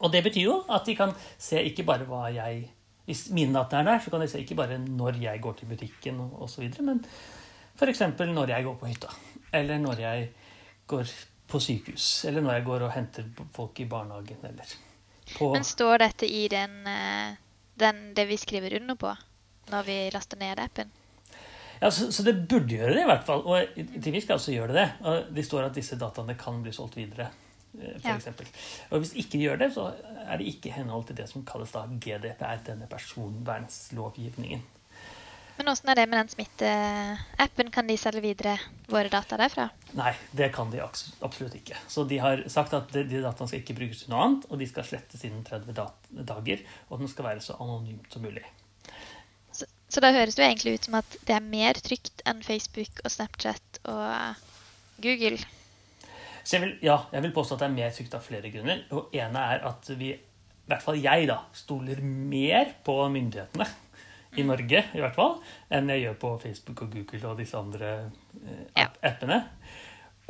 Og 0.00 0.12
det 0.12 0.22
betyr 0.24 0.46
jo 0.46 0.60
at 0.70 0.86
de 0.86 0.94
kan 0.96 1.14
se 1.38 1.60
ikke 1.70 1.86
bare 1.88 2.06
hva 2.08 2.28
jeg 2.32 2.68
Hvis 3.10 3.30
mine 3.34 3.50
data 3.56 3.80
er 3.80 3.84
der, 3.88 3.98
så 3.98 4.10
kan 4.12 4.20
de 4.22 4.28
se 4.30 4.38
ikke 4.38 4.54
bare 4.54 4.76
når 4.78 5.16
jeg 5.18 5.40
går 5.42 5.52
til 5.58 5.66
butikken 5.66 6.20
osv., 6.38 6.68
men 6.84 7.00
f.eks. 7.74 8.02
når 8.18 8.52
jeg 8.52 8.64
går 8.64 8.76
på 8.78 8.86
hytta. 8.86 9.08
Eller 9.52 9.78
når 9.82 9.98
jeg 9.98 10.28
går 10.90 11.10
på 11.50 11.60
sykehus. 11.62 12.06
Eller 12.28 12.44
når 12.44 12.58
jeg 12.58 12.66
går 12.68 12.84
og 12.86 12.94
henter 12.94 13.26
folk 13.56 13.80
i 13.82 13.88
barnehagen. 13.90 14.42
Eller 14.50 14.76
på 15.36 15.52
Men 15.54 15.66
står 15.66 16.02
dette 16.04 16.28
i 16.30 16.44
den, 16.52 16.80
eh, 16.90 17.36
den, 17.78 18.00
det 18.14 18.26
vi 18.30 18.38
skriver 18.40 18.78
under 18.80 18.98
på 18.98 19.12
når 19.70 19.84
vi 19.86 19.98
laster 20.10 20.38
ned 20.40 20.58
appen? 20.58 20.88
Ja, 21.80 21.88
så, 21.94 22.10
så 22.12 22.24
det 22.26 22.34
burde 22.50 22.74
gjøre 22.76 22.92
det, 22.96 23.04
i 23.04 23.08
hvert 23.08 23.22
fall. 23.24 23.44
Og 23.46 23.76
til 24.02 24.12
viss 24.12 24.26
grad 24.28 24.42
så 24.42 24.52
gjør 24.52 24.72
det 24.72 24.80
det. 24.82 24.88
Og 25.06 25.30
det 25.36 25.44
står 25.46 25.68
at 25.70 25.78
disse 25.78 25.96
dataene 26.00 26.34
kan 26.36 26.58
bli 26.64 26.72
solgt 26.76 26.98
videre, 26.98 27.30
eh, 27.78 27.94
for 28.02 28.10
Ja. 28.10 28.16
eksempel. 28.18 28.50
Og 28.90 29.00
hvis 29.04 29.14
ikke 29.14 29.32
de 29.38 29.44
gjør 29.46 29.62
det, 29.62 29.70
så 29.78 29.86
er 30.26 30.36
det 30.42 30.50
ikke 30.50 30.68
i 30.68 30.74
henhold 30.74 31.06
til 31.08 31.16
det 31.22 31.28
som 31.30 31.46
kalles 31.48 31.72
da 31.72 31.86
GDPR, 31.86 32.60
denne 32.66 32.90
personvernslovgivningen. 32.90 34.62
Men 35.60 35.68
åssen 35.74 35.90
er 35.92 35.98
det 35.98 36.06
med 36.08 36.16
den 36.16 36.28
smitteappen? 36.32 37.68
Kan 37.68 37.84
de 37.90 37.92
selge 38.00 38.22
videre 38.24 38.54
våre 38.88 39.10
data 39.12 39.36
derfra? 39.36 39.66
Nei, 39.92 40.14
det 40.32 40.46
kan 40.54 40.70
de 40.72 40.78
absolutt 40.80 41.58
ikke. 41.58 41.76
Så 41.84 42.06
de 42.08 42.16
har 42.22 42.40
sagt 42.48 42.72
at 42.78 42.88
de 42.94 43.20
dataene 43.20 43.50
skal 43.50 43.60
ikke 43.60 43.76
brukes 43.76 44.00
til 44.00 44.14
noe 44.14 44.22
annet, 44.24 44.46
og 44.48 44.56
de 44.56 44.68
skal 44.70 44.86
slettes 44.88 45.26
innen 45.28 45.42
30 45.44 45.76
dager, 46.30 46.62
og 46.88 47.02
den 47.02 47.10
skal 47.12 47.28
være 47.28 47.44
så 47.44 47.58
anonymt 47.60 48.08
som 48.08 48.24
mulig. 48.24 48.46
Så, 49.52 49.68
så 49.92 50.00
da 50.00 50.14
høres 50.16 50.38
det 50.38 50.46
jo 50.46 50.48
egentlig 50.48 50.74
ut 50.78 50.88
som 50.88 50.96
at 51.02 51.18
det 51.28 51.36
er 51.36 51.44
mer 51.52 51.82
trygt 51.90 52.24
enn 52.32 52.40
Facebook 52.46 53.04
og 53.04 53.12
Snapchat 53.18 53.82
og 53.92 54.40
Google. 55.04 55.42
Så 56.40 56.56
jeg 56.56 56.64
vil, 56.64 56.74
ja, 56.88 57.02
jeg 57.12 57.26
vil 57.28 57.36
påstå 57.36 57.60
at 57.60 57.66
det 57.66 57.68
er 57.68 57.76
mer 57.76 57.92
trygt 58.00 58.16
av 58.16 58.24
flere 58.24 58.54
grunner. 58.56 58.80
Og 58.96 59.12
ene 59.12 59.44
er 59.52 59.68
at 59.74 59.92
vi, 59.92 60.14
i 60.16 60.72
hvert 60.72 60.88
fall 60.88 61.04
jeg, 61.04 61.28
da, 61.28 61.42
stoler 61.52 62.00
mer 62.00 62.72
på 62.88 62.96
myndighetene 63.12 63.68
i 64.38 64.42
Norge, 64.46 64.80
i 64.94 65.00
hvert 65.02 65.16
fall, 65.16 65.40
enn 65.74 65.88
jeg 65.90 66.02
gjør 66.04 66.16
på 66.22 66.28
Facebook 66.44 66.78
og 66.84 66.92
Google 66.94 67.24
og 67.32 67.38
disse 67.40 67.56
andre 67.58 67.88
eh, 68.46 68.62
app- 68.84 69.00
appene. 69.02 69.38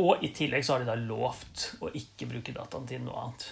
Og 0.01 0.13
i 0.25 0.31
tillegg 0.33 0.65
så 0.65 0.73
har 0.73 0.81
de 0.81 0.89
da 0.89 0.97
lovt 0.97 1.77
å 1.85 1.87
ikke 1.93 2.25
bruke 2.31 2.55
dataen 2.57 2.87
til 2.89 3.03
noe 3.05 3.21
annet 3.27 3.43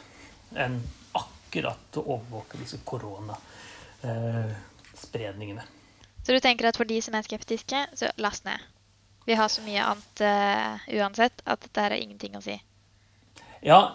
enn 0.64 0.76
akkurat 1.18 1.92
å 2.00 2.06
overvåke 2.14 2.56
disse 2.62 2.78
koronaspredningene. 2.88 5.64
Så 6.24 6.30
du 6.32 6.40
tenker 6.44 6.64
at 6.68 6.76
for 6.80 6.86
de 6.88 6.98
som 7.04 7.14
er 7.16 7.24
skeptiske, 7.26 7.78
så 7.96 8.06
last 8.20 8.42
ned. 8.48 8.58
Vi 9.28 9.34
har 9.36 9.48
så 9.52 9.60
mye 9.64 9.82
annet 9.84 10.16
uh, 10.24 10.74
uansett 10.96 11.36
at 11.44 11.60
dette 11.66 11.80
her 11.84 11.92
er 11.92 12.00
ingenting 12.00 12.36
å 12.38 12.42
si. 12.44 12.56
Ja, 13.60 13.92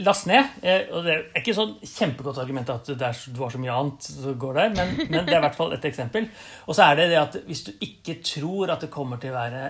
last 0.00 0.26
ned. 0.26 0.44
eh, 0.62 0.86
Og 0.92 1.04
det 1.04 1.14
er 1.14 1.24
ikke 1.40 1.54
sånn 1.56 1.74
kjempegodt 1.82 2.40
argument 2.42 2.70
at 2.72 2.88
det 2.92 3.08
er, 3.08 3.12
så 3.12 3.60
mye 3.60 3.74
annet 3.74 4.08
som 4.08 4.38
går 4.40 4.54
der, 4.60 4.74
men, 4.76 4.94
men 5.10 5.26
det 5.26 5.34
er 5.34 5.40
i 5.42 5.46
hvert 5.46 5.58
fall 5.58 5.74
et 5.76 5.84
eksempel. 5.88 6.28
Og 6.66 6.76
så 6.76 6.88
er 6.88 7.00
det 7.00 7.08
det 7.12 7.20
at 7.20 7.38
hvis 7.48 7.64
du 7.68 7.72
ikke 7.84 8.18
tror 8.24 8.74
at 8.74 8.84
det 8.86 8.90
kommer 8.94 9.20
til 9.22 9.34
å 9.34 9.38
være 9.38 9.66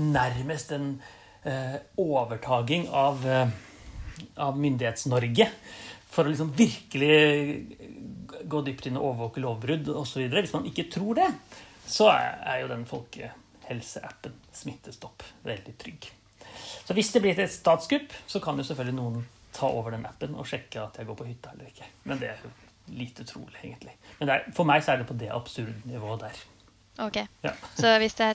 nærmest 0.00 0.72
en 0.74 0.88
eh, 1.44 1.76
overtaging 2.00 2.88
av, 2.88 3.26
eh, 3.26 3.52
av 4.42 4.58
Myndighets-Norge 4.58 5.48
for 6.12 6.26
å 6.26 6.32
liksom 6.32 6.50
virkelig 6.56 8.42
gå 8.52 8.62
dypt 8.66 8.88
inn 8.90 8.98
og 9.00 9.12
overvåke 9.12 9.40
lovbrudd 9.44 9.88
osv. 9.96 10.26
Hvis 10.28 10.52
man 10.56 10.66
ikke 10.68 10.88
tror 10.92 11.20
det, 11.22 11.28
så 11.88 12.10
er 12.12 12.62
jo 12.62 12.72
den 12.72 12.84
folkehelseappen 12.88 14.34
Smittestopp 14.52 15.24
veldig 15.46 15.76
trygg. 15.80 16.10
Så 16.86 16.94
hvis 16.94 17.12
det 17.12 17.22
blir 17.24 17.38
et 17.38 17.50
statskupp, 17.52 18.12
så 18.26 18.40
kan 18.40 18.56
jo 18.58 18.64
selvfølgelig 18.68 18.94
noen 18.98 19.26
ta 19.52 19.66
over 19.68 19.90
den 19.92 20.06
appen 20.08 20.34
og 20.34 20.46
sjekke 20.48 20.80
at 20.82 20.96
jeg 20.98 21.06
går 21.06 21.16
på 21.18 21.26
hytta 21.28 21.50
eller 21.52 21.66
ikke. 21.68 21.84
Men 22.04 22.18
det 22.22 22.28
er 22.30 22.38
jo 22.44 22.50
lite 22.96 23.24
trolig, 23.28 23.58
egentlig. 23.62 23.92
Men 24.20 24.28
er, 24.28 24.46
for 24.56 24.64
meg 24.68 24.82
så 24.84 24.92
er 24.94 25.02
det 25.02 25.06
på 25.10 25.14
det 25.20 25.28
absurde 25.32 25.74
nivået 25.84 26.20
der. 26.24 26.40
Ok, 27.02 27.16
Ja. 27.44 27.52
Så 27.78 27.98
hvis 27.98 28.14
det 28.14 28.34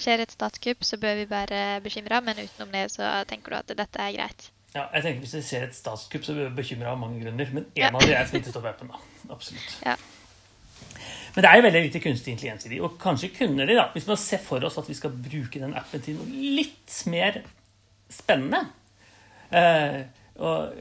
skjer 0.00 0.22
et 0.24 0.30
statskupp, 0.32 0.84
så 0.84 0.96
bør 1.00 1.14
vi 1.14 1.26
være 1.30 1.80
bekymra, 1.84 2.20
men 2.24 2.38
utenom 2.40 2.70
det 2.72 2.86
så 2.92 3.08
tenker 3.28 3.50
du 3.50 3.56
at 3.56 3.74
dette 3.76 4.00
er 4.00 4.12
greit? 4.16 4.50
Ja, 4.74 4.86
jeg 4.94 5.02
tenker 5.02 5.20
Hvis 5.20 5.32
det 5.32 5.44
skjer 5.48 5.62
et 5.68 5.74
statskupp, 5.76 6.24
så 6.24 6.34
bør 6.36 6.48
vi 6.48 6.62
bekymra 6.62 6.92
av 6.92 6.98
mange 7.00 7.20
grunner. 7.24 7.48
Men 7.52 7.64
en 7.64 7.82
Ja. 7.82 7.90
av 7.92 8.00
de 8.00 8.12
er 8.14 8.24
Smittestopp-appen. 8.26 8.88
da. 8.88 9.00
Absolutt. 9.34 9.76
Ja. 9.84 9.96
Men 11.34 11.42
det 11.44 11.50
er 11.50 11.56
jo 11.56 11.62
veldig 11.68 11.82
lite 11.84 12.00
kunstig 12.02 12.32
intelligens 12.32 12.66
i 12.66 12.68
de, 12.72 12.80
og 12.82 12.96
kanskje 12.98 13.28
kunne 13.36 13.66
de, 13.68 13.74
da, 13.76 13.88
hvis 13.94 14.06
man 14.08 14.16
ser 14.16 14.38
for 14.42 14.64
oss 14.64 14.78
at 14.80 14.88
vi 14.88 14.94
skal 14.94 15.10
bruke 15.10 15.60
den 15.60 15.74
appen 15.78 16.02
til 16.02 16.16
noe 16.18 16.26
litt 16.26 16.96
mer 17.06 17.42
spennende 18.12 18.64
eh, 19.50 20.02
og, 20.36 20.78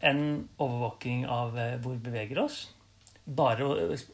en 0.00 0.22
overvåking 0.62 1.24
av 1.26 1.58
eh, 1.58 1.74
hvor 1.82 1.96
vi 1.96 2.04
beveger 2.10 2.38
oss, 2.44 2.60
bare 3.24 3.66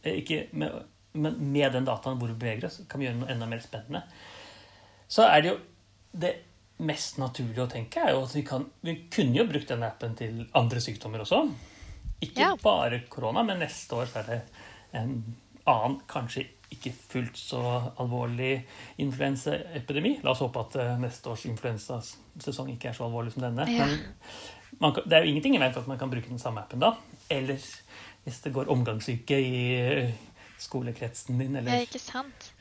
eh, 0.02 0.14
ikke 0.22 0.46
med, 0.56 0.78
men 1.12 1.36
med 1.52 1.76
den 1.76 1.84
dataen 1.88 2.16
hvor 2.20 2.32
vi 2.32 2.38
beveger 2.40 2.70
oss, 2.70 2.80
kan 2.88 3.00
vi 3.00 3.08
gjøre 3.08 3.20
noe 3.20 3.30
enda 3.34 3.48
mer 3.50 3.60
spennende. 3.64 4.02
Så 5.08 5.26
er 5.28 5.44
det 5.44 5.52
jo 5.52 5.58
det 6.24 6.32
mest 6.84 7.20
naturlige 7.22 7.66
å 7.66 7.70
tenke 7.70 8.02
er 8.02 8.14
jo 8.16 8.24
at 8.24 8.32
vi 8.34 8.42
kan 8.46 8.64
Vi 8.82 8.96
kunne 9.12 9.36
jo 9.38 9.44
brukt 9.46 9.68
den 9.70 9.84
appen 9.86 10.16
til 10.18 10.40
andre 10.58 10.80
sykdommer 10.82 11.22
også. 11.22 11.44
Ikke 12.24 12.40
Ja. 12.40 12.56
bare 12.62 13.04
korona, 13.10 13.44
men 13.44 13.60
neste 13.60 13.94
år 13.94 14.06
så 14.10 14.22
er 14.22 14.26
det 14.30 14.40
en 14.92 15.36
annen, 15.66 16.00
kanskje 16.08 16.46
ikke 16.74 16.92
fullt 16.94 17.38
så 17.38 17.62
alvorlig 18.02 18.66
influensaepidemi. 19.02 20.18
La 20.24 20.34
oss 20.34 20.42
håpe 20.44 20.62
at 20.62 20.76
eh, 20.82 20.92
neste 21.02 21.32
års 21.32 21.46
influensasesong 21.50 22.74
ikke 22.74 22.90
er 22.90 22.98
så 22.98 23.06
alvorlig 23.08 23.34
som 23.34 23.46
denne. 23.46 23.66
Ja. 23.70 23.86
Men 23.88 24.80
man 24.82 24.94
kan, 24.96 25.06
det 25.08 25.18
er 25.18 25.24
jo 25.24 25.32
ingenting 25.32 25.56
i 25.56 25.62
veien 25.62 25.74
for 25.74 25.84
at 25.84 25.90
man 25.90 26.00
kan 26.00 26.12
bruke 26.12 26.30
den 26.30 26.42
samme 26.42 26.64
appen 26.64 26.82
da. 26.82 26.94
Eller 27.32 27.62
hvis 28.24 28.40
det 28.44 28.54
går 28.54 28.70
omgangssyke 28.72 29.40
i 29.40 29.64
eh, 29.78 30.14
skolekretsen 30.58 31.40
din, 31.40 31.56
Ja, 31.62 31.80
ikke 31.82 32.02
sant? 32.02 32.52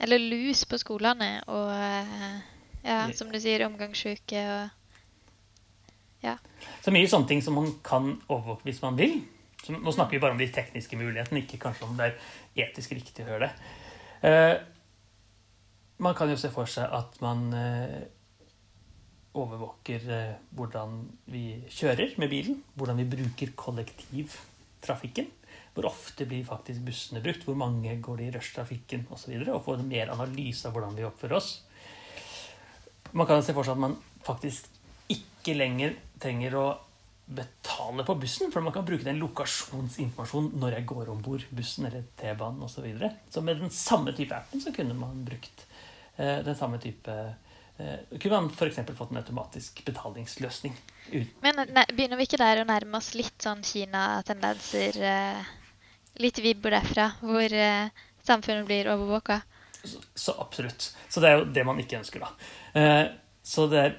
Eller 0.00 0.18
lus 0.18 0.64
på 0.68 0.78
skolene 0.78 1.38
og 1.46 1.70
eh, 1.72 2.40
ja, 2.84 3.04
som 3.16 3.30
du 3.32 3.38
sier, 3.40 3.64
omgangssyke 3.66 4.42
og 4.52 4.72
Så 6.84 6.92
mye 6.92 7.08
sånne 7.08 7.28
ting 7.28 7.42
som 7.44 7.56
man 7.56 7.70
kan 7.84 8.14
overvåke 8.28 8.68
hvis 8.68 8.82
man 8.84 8.96
vil. 8.96 9.18
Så 9.64 9.72
nå 9.72 9.92
snakker 9.96 10.18
vi 10.18 10.20
bare 10.20 10.36
om 10.36 10.40
de 10.40 10.50
tekniske 10.52 10.98
mulighetene, 11.00 11.40
ikke 11.40 11.62
kanskje 11.62 11.88
om 11.88 11.96
det 11.96 12.10
er 12.10 12.66
etisk 12.66 12.92
riktig 12.92 13.24
å 13.24 13.30
gjøre 13.32 13.48
det. 13.48 13.70
Eh, 14.28 14.56
man 16.04 16.16
kan 16.18 16.28
jo 16.28 16.36
se 16.40 16.50
for 16.52 16.68
seg 16.68 16.92
at 16.92 17.16
man 17.24 17.46
eh, 17.56 18.02
overvåker 19.40 20.04
eh, 20.12 20.34
hvordan 20.54 20.98
vi 21.32 21.46
kjører 21.72 22.18
med 22.20 22.32
bilen, 22.32 22.60
hvordan 22.76 23.00
vi 23.00 23.08
bruker 23.16 23.54
kollektivtrafikken. 23.58 25.30
Hvor 25.74 25.88
ofte 25.88 26.26
blir 26.30 26.44
faktisk 26.46 26.84
bussene 26.86 27.22
brukt, 27.22 27.42
hvor 27.48 27.56
mange 27.58 27.96
går 28.02 28.20
det 28.20 28.26
i 28.28 28.34
rushtrafikken. 28.36 29.08
Og, 29.10 29.18
så 29.18 29.32
videre, 29.32 29.56
og 29.56 29.64
få 29.64 29.78
en 29.78 29.88
mer 29.88 30.12
analyse 30.14 30.68
av 30.68 30.76
hvordan 30.76 30.94
vi 30.94 31.06
oppfører 31.08 31.40
oss. 31.40 31.54
Man 33.14 33.26
kan 33.26 33.42
se 33.42 33.54
for 33.56 33.66
seg 33.66 33.74
at 33.74 33.86
man 33.88 33.96
faktisk 34.26 34.68
ikke 35.10 35.56
lenger 35.56 35.96
trenger 36.22 36.54
å 36.58 36.66
betale 37.24 38.04
på 38.04 38.14
bussen, 38.20 38.52
for 38.52 38.64
man 38.64 38.72
kan 38.74 38.84
bruke 38.84 39.06
den 39.06 39.20
lokasjonsinformasjonen 39.22 40.58
når 40.60 40.78
jeg 40.78 40.86
går 40.90 41.08
om 41.12 41.22
bord 41.24 41.46
bussen 41.56 41.88
eller 41.88 42.04
T-banen 42.20 42.62
osv. 42.66 42.76
Så, 42.76 42.84
videre. 42.84 43.10
så 43.30 43.40
med 43.40 43.62
den 43.62 43.72
samme 43.72 44.12
type 44.16 44.36
appen 44.36 44.60
så 44.60 44.72
kunne 44.76 44.96
man 44.98 45.24
brukt 45.24 45.64
eh, 46.16 46.42
den 46.44 46.56
samme 46.58 46.80
type 46.82 47.14
eh, 47.14 48.02
Kunne 48.20 48.42
man 48.42 48.50
f.eks. 48.52 48.82
fått 48.94 49.14
en 49.14 49.22
automatisk 49.22 49.80
betalingsløsning. 49.86 50.76
Men 51.42 51.64
ne, 51.72 51.86
begynner 51.90 52.20
vi 52.20 52.28
ikke 52.28 52.42
der 52.42 52.62
å 52.62 52.68
nærme 52.68 53.00
oss 53.00 53.14
litt 53.18 53.40
sånn 53.42 53.64
Kina-tendenser? 53.66 55.00
Eh, 55.00 55.56
litt 56.22 56.38
vibber 56.38 56.76
derfra, 56.76 57.08
hvor 57.24 57.56
samfunnet 58.22 58.68
blir 58.68 58.92
overvåka? 58.92 59.40
så, 59.84 59.98
så 60.14 60.34
absolutt. 60.38 60.96
Så 61.08 61.20
det 61.20 61.28
er 61.28 61.38
jo 61.38 61.44
det 61.54 61.64
man 61.66 61.80
ikke 61.80 61.98
ønsker, 62.00 62.24
da. 62.24 62.30
Eh, 62.80 63.04
så 63.44 63.66
det 63.70 63.80
er 63.80 63.94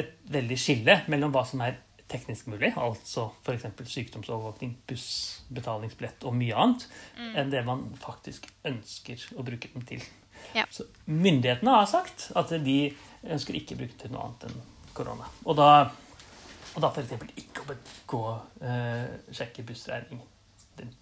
et 0.00 0.12
veldig 0.30 0.58
skille 0.58 1.00
mellom 1.10 1.32
hva 1.34 1.44
som 1.46 1.62
er 1.64 1.78
teknisk 2.10 2.48
mulig, 2.50 2.72
altså 2.76 3.28
f.eks. 3.44 3.68
sykdomsovervåkning, 3.92 4.74
buss, 4.90 5.06
betalingsbillett 5.54 6.24
og 6.26 6.34
mye 6.36 6.56
annet, 6.58 6.86
enn 7.38 7.52
det 7.52 7.62
man 7.66 7.86
faktisk 8.02 8.48
ønsker 8.66 9.22
å 9.38 9.44
bruke 9.46 9.70
den 9.74 9.86
til. 9.88 10.02
Ja. 10.56 10.64
Så 10.72 10.86
myndighetene 11.06 11.76
har 11.76 11.88
sagt 11.90 12.30
at 12.38 12.52
de 12.64 12.78
ønsker 13.22 13.58
ikke 13.58 13.76
å 13.76 13.82
bruke 13.82 13.94
den 13.94 14.02
til 14.04 14.14
noe 14.14 14.26
annet 14.26 14.48
enn 14.48 14.62
korona. 14.96 15.28
Og 15.44 15.58
da, 15.58 15.68
og 16.74 16.82
da 16.82 16.90
f.eks. 16.90 17.14
ikke 17.44 17.64
å 17.66 17.78
gå, 18.10 18.22
eh, 18.66 19.06
sjekke 19.36 19.66
bussregningen 19.68 20.26
din. 20.80 20.94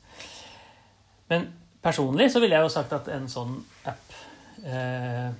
Men 1.30 1.48
personlig 1.84 2.30
så 2.32 2.42
ville 2.42 2.58
jeg 2.58 2.66
jo 2.66 2.74
sagt 2.74 2.92
at 2.96 3.08
en 3.14 3.28
sånn 3.30 3.56
app 3.88 4.16
eh, 4.64 5.30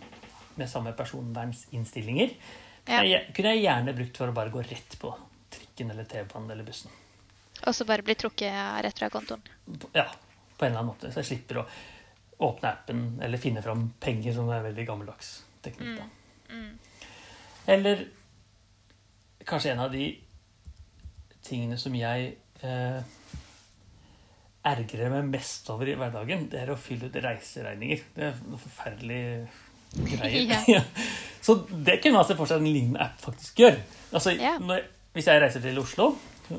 med 0.59 0.71
samme 0.71 0.95
personvernsinnstillinger 0.97 2.35
Ja. 2.89 3.03
kunne 3.37 3.51
jeg 3.53 3.67
gjerne 3.67 3.93
brukt 3.93 4.17
for 4.17 4.31
å 4.31 4.37
bare 4.37 4.53
gå 4.55 4.63
rett 4.65 4.95
på 5.01 5.11
trikken 5.79 5.91
eller 5.91 6.05
T-banen 6.05 6.51
eller 6.51 6.65
bussen. 6.65 6.91
Og 7.67 7.75
så 7.75 7.85
bare 7.85 8.03
bli 8.03 8.15
trukket 8.15 8.83
rett 8.85 8.99
fra 8.99 9.09
kontoen? 9.11 9.41
Ja, 9.95 10.07
på 10.59 10.65
en 10.65 10.71
eller 10.73 10.81
annen 10.81 10.87
måte. 10.93 11.11
Så 11.13 11.21
jeg 11.23 11.27
slipper 11.33 11.63
å 11.63 11.67
åpne 12.47 12.71
appen 12.71 13.03
eller 13.23 13.39
finne 13.39 13.63
fram 13.63 13.89
penger, 14.01 14.33
som 14.35 14.49
er 14.51 14.63
veldig 14.69 14.87
gammeldags 14.87 15.33
teknikk. 15.63 15.99
da. 15.99 16.07
Mm. 16.55 16.79
Eller 17.67 18.05
kanskje 19.45 19.73
en 19.73 19.81
av 19.83 19.93
de 19.93 20.07
tingene 21.43 21.79
som 21.81 21.95
jeg 21.95 22.37
eh, 22.63 23.01
ergrer 24.69 25.11
meg 25.11 25.31
mest 25.33 25.69
over 25.73 25.89
i 25.89 25.97
hverdagen, 25.99 26.47
det 26.53 26.63
er 26.63 26.71
å 26.71 26.79
fylle 26.79 27.09
ut 27.09 27.17
reiseregninger. 27.25 28.05
Det 28.15 28.29
er 28.31 28.39
noe 28.47 28.61
forferdelig 28.63 29.23
greier. 29.99 30.63
Ja. 30.77 30.83
Så 31.49 31.55
det 31.71 32.01
kunne 32.03 32.19
man 32.21 32.27
se 32.29 32.35
for 32.37 32.51
seg 32.51 32.61
en 32.61 32.69
lignende 32.71 33.01
app 33.03 33.21
faktisk 33.23 33.63
gjør. 33.63 33.79
Altså, 34.13 34.35
Ja. 34.37 34.59
når, 34.61 34.85
hvis 35.17 35.27
jeg 35.31 35.41
reiser 35.43 35.65
til 35.65 35.79
Oslo, 35.81 36.13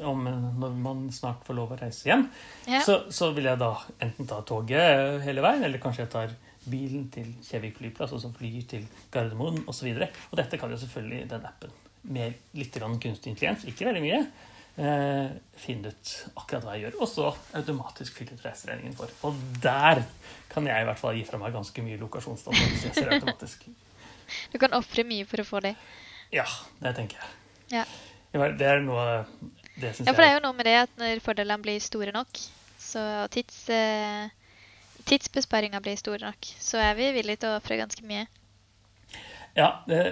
om, 0.06 0.24
når 0.62 0.76
man 0.78 1.08
snart 1.14 1.42
får 1.48 1.58
lov 1.58 1.72
å 1.74 1.80
reise 1.80 2.10
hjem, 2.10 2.28
Ja. 2.70 2.82
så, 2.86 3.00
så 3.14 3.32
vil 3.34 3.48
jeg 3.50 3.58
da 3.62 3.72
enten 4.06 4.28
ta 4.30 4.42
toget 4.46 5.24
hele 5.26 5.42
veien, 5.42 5.64
eller 5.66 5.82
kanskje 5.82 6.04
jeg 6.06 6.12
tar 6.14 6.36
bilen 6.70 7.08
til 7.14 7.32
Kjevik 7.46 7.80
flyplass, 7.80 8.14
og 8.14 8.22
så 8.22 8.30
flyr 8.36 8.68
til 8.70 8.86
Gardermoen 9.14 9.64
osv. 9.72 9.88
Og, 9.96 10.20
og 10.30 10.38
dette 10.38 10.60
kan 10.62 10.70
jo 10.70 10.78
selvfølgelig 10.78 11.24
den 11.32 11.48
appen 11.50 11.74
med 12.10 12.38
litt 12.56 12.78
kunstig 12.78 13.32
intelligens, 13.34 13.66
ikke 13.68 13.88
veldig 13.90 14.04
mye, 14.04 14.20
eh, 14.80 15.32
finne 15.60 15.90
ut 15.92 16.12
akkurat 16.36 16.64
hva 16.68 16.76
jeg 16.78 16.86
gjør, 16.86 17.00
og 17.02 17.10
så 17.10 17.26
automatisk 17.58 18.20
fylle 18.22 18.38
ut 18.38 18.46
reiseregningen 18.46 18.96
for. 18.98 19.10
Og 19.28 19.40
der 19.64 20.04
kan 20.52 20.68
jeg 20.70 20.84
i 20.84 20.88
hvert 20.88 21.02
fall 21.02 21.18
gi 21.18 21.26
fra 21.28 21.42
meg 21.42 21.56
ganske 21.56 21.84
mye 21.86 21.98
lokasjonsdata 22.02 22.70
hvis 22.70 22.86
jeg 22.90 22.96
ser 23.00 23.12
automatisk. 23.18 23.66
Du 24.54 24.60
kan 24.62 24.74
ofre 24.78 25.04
mye 25.10 25.26
for 25.26 25.42
å 25.42 25.48
få 25.48 25.64
det. 25.66 25.74
Ja, 26.36 26.46
det 26.84 26.94
tenker 27.00 27.18
jeg. 27.18 27.36
Ja. 27.80 27.84
Det 28.32 28.66
er 28.66 28.84
noe 28.86 29.06
Det 29.80 29.94
syns 29.96 30.08
Ja, 30.08 30.14
for 30.14 30.22
det 30.22 30.30
er 30.30 30.36
jo 30.38 30.46
noe 30.46 30.58
med 30.58 30.68
det 30.70 30.76
at 30.84 30.98
når 31.02 31.22
fordelene 31.26 31.64
blir 31.64 31.80
store 31.82 32.14
nok, 32.14 32.42
så 32.80 33.02
tids, 33.34 33.62
eh, 33.74 34.30
tidsbesparinga 35.10 35.82
blir 35.82 35.98
store 35.98 36.28
nok, 36.28 36.50
så 36.60 36.82
er 36.84 36.98
vi 37.00 37.12
villige 37.16 37.44
til 37.44 37.54
å 37.54 37.60
ofre 37.60 37.80
ganske 37.80 38.06
mye. 38.06 38.28
Ja, 39.58 39.72
det, 39.90 40.04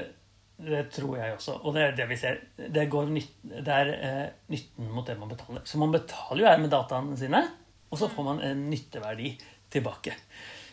det 0.58 0.88
tror 0.96 1.18
jeg 1.20 1.36
også. 1.36 1.60
Og 1.62 1.76
det 1.76 1.84
er 1.84 1.98
det 2.00 2.08
vi 2.10 2.20
ser. 2.20 2.40
Det, 2.58 2.88
går 2.90 3.12
nytt, 3.14 3.34
det 3.44 3.74
er 3.74 3.94
eh, 3.96 4.28
nytten 4.54 4.90
mot 4.94 5.08
det 5.08 5.18
man 5.20 5.32
betaler. 5.32 5.66
Så 5.70 5.82
man 5.82 5.94
betaler 5.94 6.44
jo 6.44 6.50
her 6.50 6.62
med 6.64 6.74
dataene 6.74 7.18
sine, 7.20 7.44
og 7.92 8.02
så 8.02 8.10
får 8.12 8.26
man 8.32 8.42
en 8.44 8.70
nytteverdi 8.72 9.36
tilbake. 9.74 10.16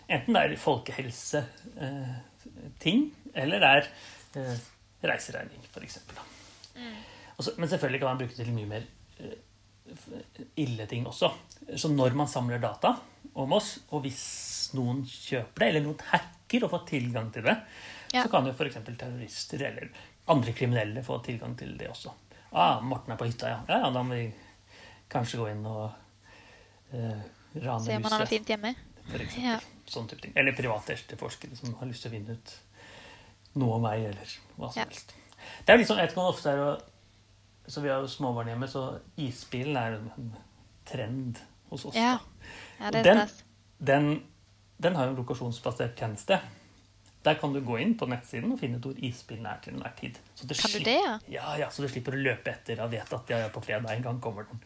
Enten 0.08 0.36
det 0.36 0.44
er 0.44 0.56
folkehelseting, 0.60 1.74
eh, 1.80 2.14
ting, 2.80 3.08
eller 3.34 3.60
det 3.62 3.74
er 3.74 3.90
eh, 4.40 4.64
reiseregning, 5.04 5.64
f.eks. 5.72 6.00
Men 7.58 7.68
selvfølgelig 7.68 8.00
kan 8.00 8.08
man 8.14 8.18
bruke 8.22 8.36
det 8.36 8.44
til 8.46 8.54
mye 8.54 8.66
mer 8.70 8.84
eh, 9.18 9.34
ille 10.62 10.86
ting 10.90 11.06
også. 11.06 11.30
Så 11.76 11.90
når 11.92 12.14
man 12.16 12.28
samler 12.30 12.58
data 12.62 12.94
om 13.34 13.52
oss, 13.56 13.78
og 13.90 14.04
hvis 14.04 14.22
noen 14.78 15.02
kjøper 15.08 15.64
det, 15.64 15.68
eller 15.72 15.84
noen 15.88 16.04
hacker 16.12 16.64
og 16.66 16.70
får 16.76 16.84
tilgang 16.92 17.32
til 17.34 17.42
det, 17.48 17.56
Ja. 18.14 18.22
så 18.22 18.30
kan 18.30 18.46
jo 18.46 18.52
f.eks. 18.54 18.76
terrorister 18.96 19.62
eller 19.66 19.88
andre 20.30 20.52
kriminelle 20.54 21.02
få 21.02 21.18
tilgang 21.26 21.56
til 21.58 21.76
det 21.76 21.88
også. 21.90 22.12
Ah, 22.52 22.78
Morten 22.80 23.12
er 23.12 23.16
på 23.18 23.26
hytta, 23.26 23.48
ja. 23.50 23.60
Ja, 23.68 23.78
ja, 23.82 23.90
da 23.90 24.02
må 24.06 24.14
vi 24.14 24.28
kanskje 25.10 25.40
gå 25.40 25.48
inn 25.50 25.64
og 25.66 25.90
eh, 26.94 27.24
rane 27.64 27.82
Se 27.84 27.96
om 27.96 28.02
man 28.06 28.12
har 28.14 28.22
det 28.22 28.28
fint 28.30 28.48
hjemme. 28.54 28.74
for 29.10 29.18
eksempel. 29.18 29.50
Ja. 29.50 29.58
Sånn 29.90 30.06
type 30.08 30.22
ting. 30.22 30.32
Eller 30.38 30.54
private 30.56 30.94
etterforskere 30.94 31.56
som 31.58 31.74
har 31.80 31.86
lyst 31.90 32.06
til 32.06 32.12
å 32.12 32.14
finne 32.14 32.38
ut 32.38 32.54
noe 33.60 33.74
om 33.76 33.82
meg, 33.82 34.04
eller 34.12 34.36
hva 34.56 34.70
som 34.72 34.78
Ja. 34.80 34.84
helst. 34.86 35.12
Det 35.66 35.74
er 35.74 35.78
liksom, 35.82 35.98
jeg 35.98 36.06
vet 36.06 36.14
ikke 36.14 36.22
om 36.22 36.30
det 36.30 36.36
ofte 36.38 36.50
er 36.54 36.62
å 36.62 36.70
så 37.66 37.80
vi 37.80 37.88
har 37.88 38.02
jo 38.04 38.11
småbarn 38.11 38.50
hjemme, 38.52 38.68
så 38.68 38.85
isbilen 39.21 39.76
er 39.80 39.97
en 39.99 40.35
trend 40.88 41.40
hos 41.71 41.87
oss. 41.88 41.97
Ja. 41.97 42.18
Ja, 42.78 42.90
det 42.90 43.00
er 43.00 43.04
Den-. 43.04 43.33
Den, 43.85 44.11
den 44.76 44.97
har 44.97 45.09
jo 45.09 45.14
en 45.14 45.18
lokasjonsbasert 45.18 45.99
tjeneste. 45.99 46.38
Der 47.25 47.38
kan 47.40 47.52
du 47.52 47.61
gå 47.64 47.78
inn 47.80 47.94
på 47.99 48.06
nettsiden 48.09 48.52
og 48.52 48.61
finne 48.61 48.78
ut 48.78 48.90
hvor 48.90 48.99
isbilen 49.00 49.47
er 49.49 49.62
til 49.64 49.75
enhver 49.75 49.94
tid. 49.97 50.18
Så 50.37 50.47
Kan 50.49 50.75
du 50.75 50.85
det, 50.85 50.99
ja? 51.00 51.14
Ja, 51.33 51.54
ja, 51.62 51.71
så 51.73 51.85
du 51.85 51.88
slipper 51.88 52.16
å 52.16 52.21
løpe 52.21 52.52
etter 52.52 52.83
og 52.85 52.92
vet 52.92 53.16
at 53.16 53.33
ja, 53.33 53.40
ja, 53.47 53.49
på 53.52 53.62
fredag 53.64 53.97
en 53.97 54.04
gang 54.04 54.21
kommer 54.25 54.44
den. 54.50 54.61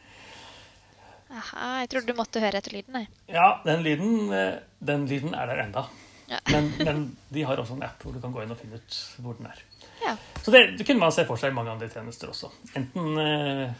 Aha, 1.28 1.68
jeg 1.82 1.90
trodde 1.92 2.10
du 2.10 2.18
måtte 2.18 2.42
høre 2.42 2.58
etter 2.58 2.74
lyden, 2.74 2.98
jeg. 3.02 3.10
Ja, 3.30 3.48
den 3.62 3.84
lyden, 3.84 4.32
eh, 4.34 4.60
den 4.90 5.06
lyden 5.10 5.36
er 5.38 5.50
der 5.50 5.62
enda. 5.68 5.86
Ja. 6.28 6.40
Men, 6.50 6.72
men 6.88 7.04
de 7.30 7.44
har 7.46 7.60
også 7.60 7.78
en 7.78 7.86
app 7.86 8.02
hvor 8.02 8.16
du 8.16 8.20
kan 8.24 8.34
gå 8.34 8.42
inn 8.42 8.54
og 8.54 8.58
finne 8.60 8.80
ut 8.80 9.00
hvor 9.22 9.38
den 9.38 9.50
er. 9.52 9.62
Ja. 10.04 10.16
Så 10.42 10.52
det, 10.54 10.62
det 10.78 10.86
kunne 10.86 11.02
man 11.02 11.14
se 11.14 11.24
for 11.28 11.40
seg 11.40 11.52
i 11.52 11.56
mange 11.56 11.72
andre 11.74 11.88
tjenester 11.92 12.30
også. 12.32 12.50
Enten 12.78 13.18
eh, 13.22 13.72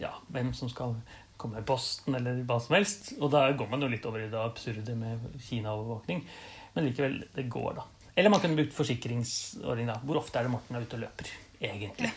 ja, 0.00 0.12
hvem 0.32 0.52
som 0.56 0.70
skal 0.70 0.96
komme 1.38 1.60
med 1.60 1.66
posten, 1.68 2.16
eller 2.18 2.42
hva 2.46 2.58
som 2.62 2.76
helst. 2.78 3.12
Og 3.20 3.30
da 3.32 3.46
går 3.56 3.70
man 3.70 3.84
jo 3.84 3.90
litt 3.92 4.06
over 4.08 4.24
i 4.24 4.30
det 4.30 4.40
absurde 4.40 4.96
med 4.98 5.38
Kina-overvåkning. 5.48 6.24
Men 6.74 6.88
likevel, 6.88 7.20
det 7.34 7.46
går, 7.50 7.78
da. 7.78 7.86
Eller 8.18 8.32
man 8.34 8.42
kunne 8.42 8.58
brukt 8.58 8.74
forsikringsordning, 8.74 9.90
da. 9.92 10.00
Hvor 10.06 10.20
ofte 10.22 10.40
er 10.40 10.48
det 10.48 10.54
Morten 10.54 10.76
er 10.76 10.86
ute 10.86 10.98
og 10.98 11.04
løper, 11.06 11.30
egentlig? 11.60 12.10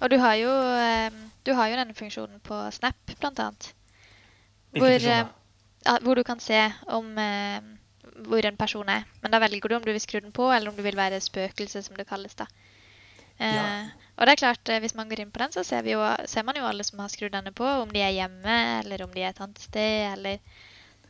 Og 0.00 0.10
du 0.10 0.16
har 0.20 0.34
jo, 0.40 0.52
eh, 0.80 1.22
du 1.46 1.52
har 1.54 1.70
jo 1.70 1.80
denne 1.80 1.96
funksjonen 1.96 2.40
på 2.44 2.60
Snap, 2.74 3.16
blant 3.20 3.40
annet. 3.44 3.70
Hvor, 4.74 4.90
eh, 4.90 5.98
hvor 6.02 6.18
du 6.18 6.24
kan 6.26 6.40
se 6.40 6.60
om 6.88 7.12
hvor 8.14 8.44
en 8.46 8.56
person 8.56 8.88
er. 8.88 9.04
Men 9.22 9.30
da 9.30 9.38
velger 9.42 9.68
du 9.68 9.74
om 9.76 9.82
du 9.84 9.90
vil 9.92 10.00
skru 10.00 10.20
den 10.20 10.32
på, 10.32 10.50
eller 10.52 10.70
om 10.70 10.76
du 10.76 10.82
vil 10.82 10.96
være 10.96 11.20
spøkelse, 11.20 11.82
som 11.82 11.96
det 11.96 12.06
kalles. 12.08 12.34
da. 12.34 12.46
Eh, 13.40 13.54
Ja. 13.54 13.88
Og 14.16 14.26
det 14.26 14.32
er 14.32 14.36
klart, 14.36 14.68
eh, 14.68 14.78
hvis 14.78 14.94
man 14.94 15.08
går 15.08 15.20
inn 15.20 15.30
på 15.32 15.38
den, 15.38 15.50
så 15.52 15.64
ser, 15.64 15.82
vi 15.82 15.90
jo, 15.90 16.00
ser 16.26 16.42
man 16.44 16.54
jo 16.56 16.64
alle 16.64 16.84
som 16.84 16.98
har 17.00 17.08
skrudd 17.08 17.32
denne 17.32 17.50
på. 17.52 17.64
Om 17.66 17.90
de 17.90 17.98
er 18.00 18.10
hjemme, 18.14 18.80
eller 18.84 19.02
om 19.04 19.10
de 19.12 19.20
er 19.22 19.28
et 19.30 19.40
annet 19.40 19.58
sted, 19.58 20.12
eller 20.12 20.38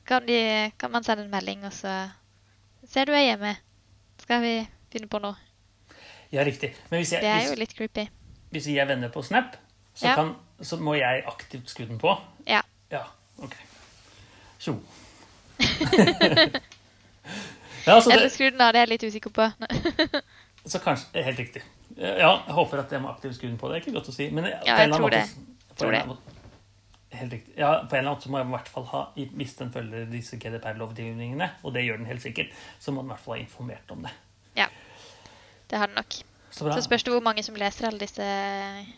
kan, 0.06 0.24
de, 0.26 0.72
kan 0.78 0.90
man 0.90 1.04
sende 1.04 1.24
en 1.24 1.30
melding, 1.30 1.64
og 1.66 1.72
så 1.72 2.08
ser 2.88 3.04
du 3.04 3.12
er 3.12 3.26
hjemme. 3.28 3.56
Skal 4.22 4.40
vi 4.40 4.54
finne 4.92 5.08
på 5.08 5.20
noe? 5.20 5.34
Ja, 6.32 6.42
riktig. 6.44 6.72
Jeg, 6.90 7.06
Det 7.10 7.22
er 7.28 7.44
jo 7.50 7.54
litt 7.60 7.76
creepy. 7.76 8.08
hvis 8.50 8.66
vi 8.66 8.78
er 8.78 8.86
venner 8.86 9.08
på 9.12 9.22
Snap, 9.22 9.56
så, 9.94 10.06
Ja. 10.06 10.14
kan, 10.14 10.34
så 10.62 10.76
må 10.80 10.94
jeg 10.96 11.24
aktivt 11.26 11.68
skru 11.68 11.84
den 11.86 11.98
på. 11.98 12.16
Ja. 12.46 12.62
Ja, 12.90 13.04
ok. 13.38 13.54
Tjo. 14.58 14.80
ja, 17.86 18.00
så, 18.00 18.10
Eller 18.10 18.26
det, 18.28 18.32
skru 18.34 18.50
den 18.50 18.60
av, 18.60 18.72
det 18.74 18.80
er 18.82 18.86
jeg 18.86 18.92
litt 18.94 19.06
usikker 19.10 19.32
på. 19.34 19.48
så 20.72 20.80
kanskje 20.84 21.24
Helt 21.24 21.38
riktig. 21.38 21.62
Ja, 21.96 22.30
jeg 22.46 22.54
håper 22.56 22.80
at 22.82 22.92
jeg 22.92 23.02
må 23.04 23.10
aktivt 23.12 23.36
skru 23.36 23.48
den 23.48 23.58
på. 23.60 23.68
Det 23.70 23.76
er 23.78 23.84
ikke 23.84 23.96
godt 23.98 24.08
å 24.10 24.14
si. 24.16 24.30
Men 24.34 24.48
Ja, 24.50 24.78
jeg 24.82 24.92
tror 24.94 25.12
det. 25.14 25.24
på 25.68 25.76
Tror 25.82 25.92
det. 25.94 26.04
måte- 26.08 26.30
Helt 27.14 27.32
riktig. 27.32 27.52
Ja, 27.56 27.84
på 27.86 27.94
en 27.94 28.00
eller 28.02 28.10
annen 28.10 28.16
måte 28.16 28.26
så 28.26 28.30
må 28.32 28.38
jeg 28.40 28.46
i 28.48 28.50
hvert 28.56 28.68
fall 28.74 28.86
ha, 28.90 29.00
hvis 29.14 29.52
den 29.60 29.68
følger 29.70 30.06
disse 30.10 30.36
GDPR-lovgivningene, 30.42 31.46
og 31.62 31.74
det 31.76 31.84
gjør 31.86 32.00
den 32.00 32.06
helt 32.10 32.22
sikkert, 32.24 32.50
så 32.82 32.90
må 32.90 33.04
den 33.04 33.12
i 33.12 33.12
hvert 33.14 33.22
fall 33.22 33.36
ha 33.36 33.40
informert 33.44 33.92
om 33.94 34.02
det. 34.02 34.10
Ja, 34.58 34.66
det 35.70 35.78
har 35.78 35.86
den 35.92 35.94
nok. 36.00 36.16
Så. 36.50 36.66
Så 36.72 36.80
spørs 36.82 37.02
det 37.06 37.12
hvor 37.14 37.22
mange 37.22 37.42
som 37.46 37.54
leser 37.58 37.86
alle 37.86 37.98
disse 38.02 38.26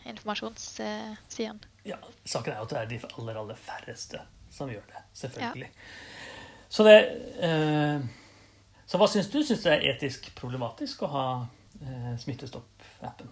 informasjonssidene. 0.09 1.59
Ja, 1.85 1.97
saken 2.25 2.53
er 2.53 2.57
jo 2.61 2.65
at 2.67 2.73
det 2.73 2.79
er 2.81 2.89
de 2.91 2.99
aller, 3.17 3.39
aller 3.41 3.55
færreste 3.55 4.21
som 4.53 4.69
gjør 4.69 4.83
det. 4.91 5.01
Selvfølgelig. 5.17 5.69
Så 6.69 6.83
det 6.83 6.97
eh, 7.43 7.99
Så 8.87 8.99
hva 8.99 9.07
syns 9.11 9.29
du? 9.31 9.41
Syns 9.43 9.63
du 9.63 9.69
det 9.69 9.75
er 9.77 9.89
etisk 9.93 10.29
problematisk 10.35 11.03
å 11.07 11.11
ha 11.11 11.27
eh, 11.81 12.13
Smittestopp-appen? 12.19 13.31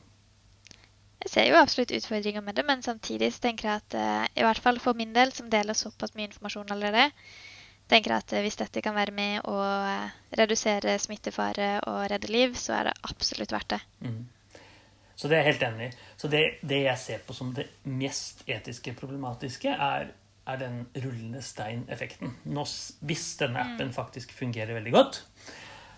Jeg 1.25 1.31
ser 1.31 1.47
jo 1.49 1.57
absolutt 1.57 1.93
utfordringer 1.95 2.43
med 2.45 2.53
det, 2.53 2.63
men 2.67 2.83
samtidig 2.85 3.31
tenker 3.41 3.69
jeg 3.69 3.81
at 3.81 3.95
eh, 3.97 4.25
i 4.37 4.45
hvert 4.45 4.61
fall 4.61 4.77
for 4.83 4.97
min 4.97 5.13
del, 5.15 5.31
som 5.33 5.49
deler 5.49 5.73
såpass 5.77 6.13
mye 6.13 6.27
informasjon 6.29 6.69
allerede, 6.75 7.07
tenker 7.89 8.13
jeg 8.13 8.25
at 8.25 8.33
eh, 8.35 8.43
hvis 8.45 8.59
dette 8.59 8.83
kan 8.85 8.93
være 8.93 9.15
med 9.15 9.47
å 9.49 9.55
eh, 9.63 10.11
redusere 10.37 10.93
smittefare 11.01 11.79
og 11.89 12.03
redde 12.11 12.29
liv, 12.29 12.53
så 12.59 12.77
er 12.77 12.89
det 12.89 12.95
absolutt 13.09 13.55
verdt 13.55 13.73
det. 13.73 13.81
Mm. 14.05 14.21
Så 15.15 15.31
det 15.31 15.37
er 15.37 15.41
jeg 15.41 15.53
helt 15.53 15.65
enig 15.69 15.87
i. 15.87 15.97
Så 16.21 16.29
det, 16.29 16.43
det 16.61 16.81
jeg 16.83 17.01
ser 17.01 17.25
på 17.25 17.33
som 17.33 17.53
det 17.55 17.65
mest 17.87 18.43
etiske 18.45 18.93
problematiske, 18.99 19.71
er, 19.71 20.11
er 20.45 20.59
den 20.61 20.83
rullende 21.03 21.41
stein-effekten. 21.41 22.35
Hvis 23.05 23.25
denne 23.39 23.63
appen 23.63 23.93
faktisk 23.95 24.33
fungerer 24.37 24.77
veldig 24.77 24.93
godt, 24.93 25.23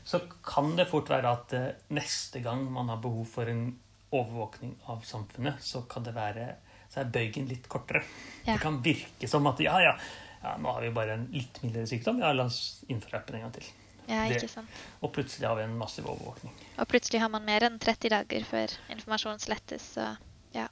så 0.07 0.21
kan 0.45 0.77
det 0.77 0.87
fort 0.87 1.09
være 1.11 1.33
at 1.35 1.53
eh, 1.57 1.73
neste 1.91 2.39
gang 2.39 2.63
man 2.71 2.87
har 2.93 3.01
behov 3.03 3.25
for 3.27 3.51
en 3.51 3.73
overvåkning 4.15 4.77
av 4.87 5.01
samfunnet, 5.03 5.59
så 5.59 5.83
kan 5.91 6.05
det 6.07 6.15
være 6.15 6.53
så 6.87 7.01
er 7.01 7.11
bøygen 7.11 7.49
litt 7.49 7.67
kortere. 7.71 8.03
Ja. 8.45 8.53
Det 8.53 8.61
kan 8.63 8.79
virke 8.83 9.27
som 9.27 9.47
at 9.51 9.59
ja, 9.63 9.75
ja, 9.83 9.97
ja, 10.43 10.55
nå 10.61 10.71
har 10.71 10.85
vi 10.85 10.93
bare 10.95 11.17
en 11.17 11.27
litt 11.33 11.59
mildere 11.65 11.89
sykdom, 11.89 12.23
ja, 12.23 12.31
la 12.31 12.47
oss 12.47 12.85
innføre 12.87 13.19
appen 13.19 13.39
en 13.39 13.47
gang 13.47 13.53
til. 13.59 13.67
Ja, 14.07 14.23
ikke 14.31 14.47
sant? 14.47 14.71
Og 15.03 15.11
plutselig 15.11 15.49
har 15.49 15.57
vi 15.59 15.65
en 15.67 15.75
massiv 15.75 16.07
overvåkning. 16.07 16.55
Og 16.79 16.87
plutselig 16.87 17.19
har 17.19 17.31
man 17.33 17.43
mer 17.43 17.67
enn 17.67 17.75
30 17.83 18.13
dager 18.15 18.47
før 18.47 18.79
informasjon 18.95 19.43
slettes, 19.43 19.91
så 19.97 20.13
ja. 20.55 20.69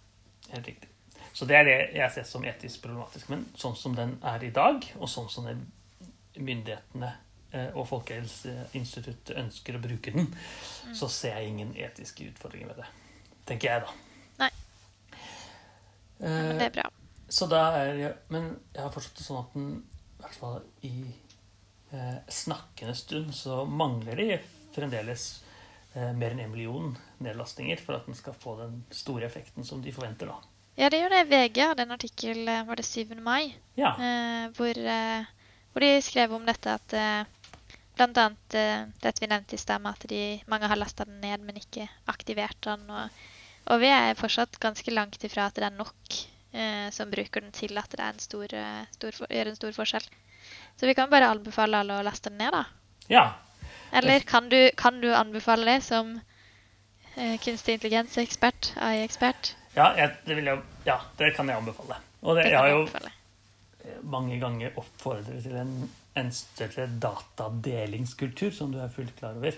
Helt 0.54 0.72
riktig. 0.72 0.95
Så 1.36 1.48
det 1.50 1.58
er 1.60 1.68
det 1.68 1.78
jeg 1.98 2.12
ser 2.16 2.28
som 2.28 2.46
etisk 2.48 2.86
problematisk. 2.86 3.30
Men 3.34 3.44
sånn 3.60 3.76
som 3.76 3.96
den 3.98 4.16
er 4.24 4.44
i 4.44 4.54
dag, 4.56 4.86
og 4.96 5.10
sånn 5.12 5.28
som 5.32 5.50
myndighetene 6.36 7.10
eh, 7.52 7.72
og 7.76 7.90
Folkehelseinstituttet 7.92 9.36
ønsker 9.42 9.76
å 9.76 9.84
bruke 9.84 10.14
den, 10.16 10.30
så 10.96 11.10
ser 11.12 11.42
jeg 11.42 11.52
ingen 11.52 11.76
etiske 11.76 12.30
utfordringer 12.32 12.72
med 12.72 12.80
det. 12.84 12.88
Tenker 13.50 13.74
jeg, 13.74 13.84
da. 13.84 13.92
Nei. 14.46 14.52
Men 16.20 16.32
Eh, 16.32 16.58
det 16.58 16.66
er 16.70 16.76
bra. 16.78 16.90
så 17.28 17.46
da 17.52 17.62
er 17.76 17.94
jeg 18.00 18.14
Men 18.32 18.46
jeg 18.74 18.84
har 18.84 18.92
forstått 18.94 19.18
det 19.20 19.26
sånn 19.26 19.42
at 19.42 19.56
den, 19.58 19.72
i 20.16 20.22
hvert 20.24 20.38
fall 20.40 20.62
i 20.88 20.94
eh, 21.92 22.20
snakkende 22.32 22.96
stund, 22.96 23.34
så 23.36 23.66
mangler 23.68 24.16
de 24.16 24.38
fremdeles 24.76 25.26
eh, 25.94 26.14
mer 26.16 26.32
enn 26.32 26.46
en 26.46 26.54
million 26.54 26.96
nedlastinger 27.20 27.84
for 27.84 28.00
at 28.00 28.08
den 28.08 28.16
skal 28.16 28.38
få 28.40 28.56
den 28.62 28.84
store 28.96 29.28
effekten 29.28 29.68
som 29.68 29.84
de 29.84 29.92
forventer, 29.96 30.32
da. 30.32 30.55
Ja, 30.76 30.90
det 30.92 31.00
gjør 31.00 31.14
det. 31.14 31.22
VG 31.32 31.62
hadde 31.70 31.84
en 31.86 31.92
artikkel, 31.96 32.42
eh, 32.52 32.64
var 32.68 32.76
det 32.76 32.84
7. 32.86 33.16
mai, 33.24 33.54
Ja. 33.80 33.94
eh, 33.96 34.50
hvor, 34.58 34.76
eh, 34.78 35.26
hvor 35.72 35.80
de 35.86 36.02
skrev 36.02 36.34
om 36.36 36.46
dette 36.46 36.68
at 36.74 36.94
eh, 36.94 37.24
annet 37.98 38.54
eh, 38.60 38.86
dette 39.02 39.22
vi 39.24 39.28
nevnte 39.32 39.56
i 39.56 39.58
stad, 39.62 39.86
at 39.88 40.04
de, 40.10 40.42
mange 40.52 40.68
har 40.68 40.76
lasta 40.76 41.06
den 41.06 41.22
ned, 41.22 41.40
men 41.48 41.56
ikke 41.56 41.88
aktivert 42.12 42.60
den. 42.62 42.84
Og, 42.90 43.10
og 43.72 43.80
vi 43.80 43.88
er 43.88 44.16
fortsatt 44.20 44.60
ganske 44.60 44.92
langt 44.92 45.24
ifra 45.24 45.46
at 45.48 45.56
det 45.56 45.64
er 45.64 45.78
nok 45.78 46.20
eh, 46.54 46.90
som 46.92 47.10
bruker 47.12 47.42
den 47.42 47.52
til 47.56 47.78
at 47.78 47.90
det 47.96 48.00
er 48.04 48.12
en 48.12 48.20
stor, 48.20 48.46
eh, 48.52 48.86
stor, 48.92 49.12
for- 49.12 49.32
gjør 49.32 49.48
en 49.54 49.56
stor 49.56 49.72
forskjell. 49.72 50.10
Så 50.78 50.86
vi 50.88 50.94
kan 50.94 51.10
bare 51.10 51.32
anbefale 51.32 51.80
alle 51.80 52.02
å 52.02 52.04
laste 52.04 52.30
den 52.30 52.38
ned, 52.44 52.52
da. 52.52 52.66
ja. 53.10 53.26
Eller 53.96 54.20
kan 54.28 54.50
du, 54.50 54.72
kan 54.76 55.00
du 55.00 55.08
anbefale 55.16 55.64
det 55.66 55.84
som 55.84 56.20
kunstig 57.16 57.78
intelligens-ekspert, 57.78 58.74
AI-ekspert? 58.76 59.54
Ja, 59.76 59.90
jeg, 60.00 60.14
det 60.26 60.38
jeg, 60.46 60.62
ja, 60.88 61.00
det 61.20 61.34
kan 61.36 61.50
jeg 61.52 61.60
anbefale. 61.60 61.98
Og 62.22 62.38
det, 62.38 62.46
jeg 62.50 62.58
har 62.58 62.70
jo 62.72 62.88
mange 64.08 64.40
ganger 64.42 64.74
oppfordret 64.80 65.44
til 65.44 65.56
en, 65.62 65.74
en 66.18 66.32
større 66.34 66.88
datadelingskultur, 67.04 68.52
som 68.56 68.72
du 68.74 68.80
er 68.82 68.90
fullt 68.94 69.14
klar 69.20 69.36
over. 69.38 69.58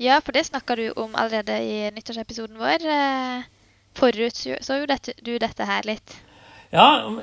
Ja, 0.00 0.18
for 0.24 0.32
det 0.32 0.46
snakka 0.48 0.76
du 0.80 0.86
om 0.96 1.14
allerede 1.14 1.56
i 1.62 1.90
nyttårsepisoden 1.94 2.58
vår. 2.60 2.86
Forut 3.98 4.36
Forutså 4.38 4.76
jo 4.80 4.86
dette, 4.88 5.14
du 5.22 5.34
dette 5.38 5.66
her 5.66 5.86
litt. 5.88 6.16
Ja, 6.72 7.04
om- 7.06 7.22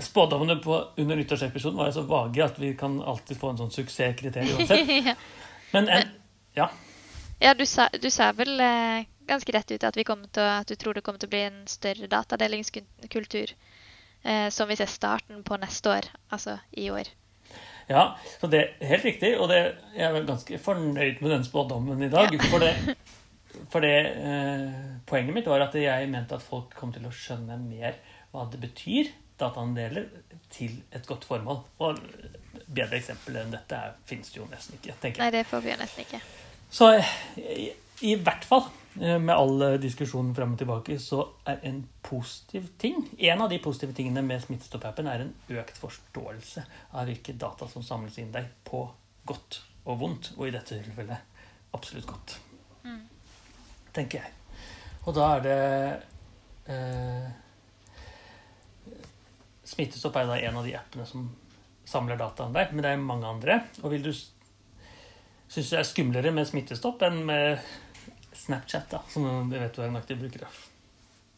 spådommene 0.00 0.56
på, 0.64 0.78
under 0.96 1.16
nyttårsepisoden 1.16 1.76
var 1.78 1.90
jo 1.90 1.98
så 1.98 2.02
vage 2.08 2.44
at 2.44 2.58
vi 2.58 2.70
kan 2.78 2.96
alltid 3.02 3.36
få 3.36 3.50
en 3.52 3.58
sånn 3.60 3.70
suksesskriterium 3.74 4.56
uansett. 4.62 5.16
Men 5.74 5.88
en, 5.92 6.08
ja, 6.56 6.70
ja 7.42 7.54
du, 7.54 7.66
sa, 7.66 7.88
du 8.00 8.10
sa 8.10 8.30
vel 8.36 8.60
eh, 8.60 9.08
ganske 9.28 9.52
rett 9.52 9.70
ut 9.70 9.84
at, 9.84 9.98
å, 9.98 10.18
at 10.46 10.68
du 10.68 10.76
tror 10.78 10.94
det 10.96 11.02
kommer 11.06 11.20
til 11.22 11.30
å 11.30 11.34
bli 11.34 11.42
en 11.48 11.64
større 11.70 12.08
datadelingskultur. 12.10 13.56
Eh, 14.26 14.48
som 14.50 14.68
vi 14.68 14.76
ser 14.76 14.90
starten 14.90 15.42
på 15.46 15.56
neste 15.56 15.90
år, 15.90 16.06
altså 16.28 16.58
i 16.70 16.90
år. 16.90 17.08
ja, 17.88 18.16
så 18.40 18.46
det 18.50 18.62
er 18.62 18.88
helt 18.90 19.04
riktig. 19.04 19.36
Og 19.38 19.48
det, 19.48 19.60
jeg 19.94 20.08
er 20.08 20.26
ganske 20.26 20.58
fornøyd 20.58 21.20
med 21.22 21.30
den 21.30 21.44
spådommen 21.46 22.02
i 22.02 22.10
dag. 22.10 22.34
For 22.50 22.58
det, 22.58 22.72
for 23.72 23.86
det 23.86 23.94
eh, 24.16 24.80
poenget 25.06 25.36
mitt 25.36 25.46
var 25.46 25.68
at 25.68 25.76
jeg 25.78 26.10
mente 26.10 26.34
at 26.34 26.42
folk 26.42 26.74
kom 26.74 26.94
til 26.96 27.06
å 27.06 27.14
skjønne 27.14 27.60
mer 27.68 28.00
hva 28.32 28.48
det 28.50 28.58
betyr, 28.64 29.12
dataandeler, 29.38 30.08
til 30.50 30.80
et 30.90 31.06
godt 31.06 31.28
formål. 31.28 31.62
Og 31.86 32.02
bedre 32.66 32.98
eksempel 32.98 33.38
enn 33.44 33.54
dette 33.54 33.78
finnes 34.10 34.32
det 34.32 34.42
jo 34.42 34.50
nesten 34.50 34.80
ikke, 34.80 34.98
tenker 34.98 35.22
jeg. 35.22 35.22
Nei, 35.22 35.38
det 35.38 35.46
får 35.46 35.62
vi 35.62 35.70
jo 35.70 35.78
nesten 35.84 36.08
ikke. 36.08 36.24
Så 36.70 36.90
i, 37.36 37.70
i 38.00 38.14
hvert 38.20 38.44
fall, 38.44 38.66
eh, 39.00 39.18
med 39.18 39.34
all 39.34 39.62
eh, 39.62 39.78
diskusjonen 39.80 40.34
frem 40.36 40.54
og 40.56 40.60
tilbake, 40.60 40.98
så 41.02 41.22
er 41.48 41.62
en 41.68 41.82
positiv 42.02 42.68
ting 42.78 42.98
En 43.18 43.42
av 43.42 43.50
de 43.50 43.58
positive 43.62 43.94
tingene 43.96 44.22
med 44.26 44.42
Smittestopp-appen 44.44 45.08
er 45.10 45.24
en 45.24 45.32
økt 45.56 45.78
forståelse 45.80 46.66
av 46.92 47.08
hvilke 47.08 47.36
data 47.38 47.68
som 47.70 47.84
samles 47.86 48.18
inn 48.22 48.34
deg 48.34 48.50
på 48.66 48.84
godt 49.26 49.60
og 49.86 50.00
vondt, 50.00 50.32
og 50.36 50.48
i 50.48 50.54
dette 50.54 50.78
tilfellet 50.78 51.72
absolutt 51.76 52.06
godt. 52.10 52.36
Mm. 52.82 53.02
Tenker 53.94 54.24
jeg. 54.24 54.32
Og 55.06 55.14
da 55.14 55.26
er 55.36 55.42
det 55.44 55.58
eh, 56.74 57.26
Smittestopp 59.66 60.16
er 60.18 60.30
da 60.30 60.38
en 60.38 60.58
av 60.60 60.66
de 60.66 60.74
appene 60.78 61.06
som 61.06 61.26
samler 61.86 62.18
data 62.18 62.46
om 62.46 62.54
deg, 62.54 62.72
men 62.74 62.82
det 62.82 62.92
er 62.92 63.02
mange 63.02 63.30
andre. 63.30 63.60
Og 63.82 63.92
vil 63.94 64.04
du 64.06 64.12
Syns 65.46 65.70
jeg 65.70 65.76
det 65.76 65.82
er 65.82 65.90
skumlere 65.90 66.32
med 66.34 66.48
Smittestopp 66.48 67.02
enn 67.06 67.20
med 67.28 67.60
Snapchat, 68.36 68.88
da, 68.90 69.02
som 69.10 69.50
du 69.50 69.58
vet 69.58 69.74
du 69.74 69.82
er 69.82 69.90
en 69.90 69.98
aktiv 69.98 70.18
bruker 70.20 70.46
av? 70.46 70.56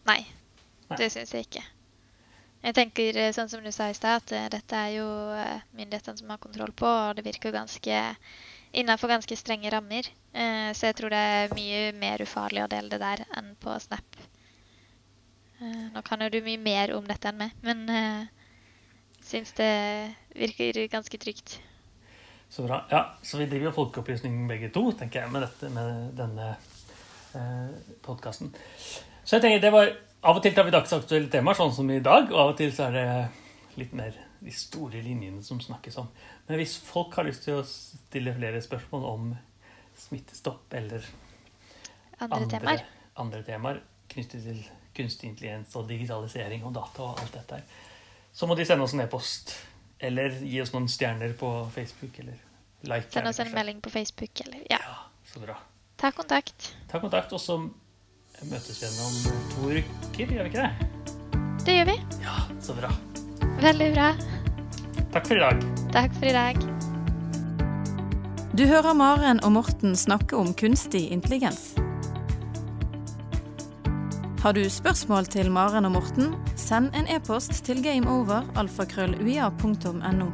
Nei, 0.09 0.23
Nei. 0.89 0.97
det 0.97 1.11
syns 1.15 1.35
jeg 1.35 1.47
ikke. 1.47 1.65
Jeg 2.59 2.75
tenker 2.75 3.17
eh, 3.21 3.33
sånn 3.35 3.51
som 3.51 3.63
du 3.63 3.71
sa 3.75 3.87
i 3.91 3.97
stad, 3.97 4.25
at 4.25 4.33
eh, 4.35 4.49
dette 4.51 4.79
er 4.79 4.95
jo 4.97 5.09
eh, 5.37 5.61
myndighetene 5.79 6.19
som 6.19 6.33
har 6.33 6.41
kontroll 6.43 6.73
på, 6.75 6.89
og 6.89 7.19
det 7.19 7.27
virker 7.27 7.55
ganske 7.55 8.01
innafor 8.79 9.13
ganske 9.13 9.37
strenge 9.39 9.71
rammer. 9.73 10.11
Så 10.77 10.91
jeg 10.91 10.95
tror 10.99 11.11
det 11.11 11.19
er 11.19 11.55
mye 11.57 11.79
mer 11.97 12.21
ufarlig 12.21 12.61
å 12.61 12.69
dele 12.71 12.93
det 12.93 12.99
der 13.01 13.23
enn 13.41 13.55
på 13.59 13.73
Snap. 13.81 14.19
Nå 15.95 16.03
kan 16.05 16.21
jo 16.21 16.29
du 16.31 16.37
mye 16.45 16.61
mer 16.61 16.93
om 16.95 17.09
dette 17.09 17.33
enn 17.33 17.41
meg, 17.41 17.55
men 17.65 17.81
jeg 17.89 19.25
syns 19.31 19.55
det 19.57 19.73
virker 20.37 20.83
ganske 20.93 21.19
trygt. 21.25 21.57
Så 22.49 22.65
bra. 22.65 22.83
Ja, 22.91 23.03
så 23.23 23.39
vi 23.39 23.47
driver 23.47 23.69
jo 23.69 23.77
folkeopplysning 23.77 24.39
begge 24.49 24.71
to, 24.73 24.87
tenker 24.97 25.23
jeg, 25.23 25.33
med, 25.33 25.45
dette, 25.45 25.69
med 25.75 26.15
denne 26.17 26.47
eh, 27.37 27.97
podkasten. 28.05 28.55
Så 29.25 29.37
jeg 29.37 29.45
tenker 29.45 29.67
det 29.67 29.73
var 29.75 29.91
Av 30.29 30.35
og 30.35 30.43
til 30.43 30.55
tar 30.57 30.65
vi 30.67 30.73
dagsaktuelle 30.75 31.29
temaer, 31.31 31.55
sånn 31.55 31.71
som 31.77 31.91
i 31.95 32.01
dag, 32.03 32.33
og 32.33 32.41
av 32.43 32.49
og 32.51 32.57
til 32.59 32.73
så 32.75 32.89
er 32.89 32.97
det 32.97 33.05
litt 33.79 33.93
mer 33.95 34.17
de 34.43 34.51
store 34.51 34.99
linjene 35.05 35.45
som 35.47 35.61
snakkes 35.63 35.99
om. 36.03 36.09
Men 36.49 36.59
hvis 36.59 36.75
folk 36.83 37.15
har 37.15 37.29
lyst 37.29 37.45
til 37.47 37.61
å 37.61 37.67
stille 37.67 38.35
flere 38.35 38.59
spørsmål 38.65 39.07
om 39.07 39.29
smittestopp 39.99 40.75
eller 40.79 41.07
Andre, 42.19 42.49
temaer. 42.51 42.83
andre 43.23 43.45
temaer 43.47 43.81
knyttet 44.11 44.43
til 44.43 44.59
kunstig 44.97 45.31
intelligens 45.31 45.75
og 45.79 45.87
digitalisering 45.87 46.65
og 46.67 46.75
data 46.75 47.05
og 47.07 47.23
alt 47.23 47.39
dette 47.39 47.61
her, 47.61 47.85
så 48.35 48.47
må 48.51 48.59
de 48.59 48.67
sende 48.67 48.87
oss 48.87 48.95
en 48.97 49.05
e-post. 49.05 49.55
Eller 50.01 50.31
gi 50.45 50.61
oss 50.63 50.73
noen 50.73 50.87
stjerner 50.89 51.33
på 51.39 51.49
Facebook, 51.75 52.19
eller 52.23 52.37
like. 52.87 53.11
Send 53.11 53.27
oss 53.29 53.41
en 53.43 53.51
melding 53.55 53.81
på 53.83 53.91
Facebook, 53.91 54.41
eller 54.47 54.59
Ja, 54.71 54.79
Ja, 54.79 54.97
så 55.33 55.41
bra. 55.43 55.57
ta 55.97 56.11
kontakt. 56.15 56.75
Ta 56.91 57.01
kontakt, 57.01 57.33
og 57.33 57.41
så 57.41 57.59
møtes 58.47 58.79
vi 58.83 58.87
igjen 58.87 59.01
om 59.03 59.15
to 59.51 59.71
uker, 59.75 60.27
gjør 60.37 60.45
vi 60.47 60.51
ikke 60.53 60.63
det? 60.63 60.73
Det 61.65 61.75
gjør 61.75 61.85
vi. 61.91 61.97
Ja, 62.23 62.37
så 62.63 62.75
bra. 62.79 62.91
Veldig 63.61 63.89
bra. 63.95 64.13
Takk 65.13 65.27
for 65.27 65.35
i 65.37 65.41
dag. 65.43 65.65
Takk 65.93 66.15
for 66.15 66.27
i 66.27 66.33
dag. 66.33 66.57
Du 68.59 68.65
hører 68.67 68.95
Maren 68.95 69.41
og 69.45 69.53
Morten 69.53 69.97
snakke 69.97 70.37
om 70.39 70.55
kunstig 70.55 71.09
intelligens. 71.13 71.75
Har 74.43 74.53
du 74.55 74.63
spørsmål 74.71 75.27
til 75.27 75.51
Maren 75.51 75.85
og 75.85 75.93
Morten, 75.99 76.35
send 76.69 76.91
en 76.95 77.07
e-post 77.09 77.65
til 77.65 77.83
gameover.alfakrølluia.no. 77.83 80.27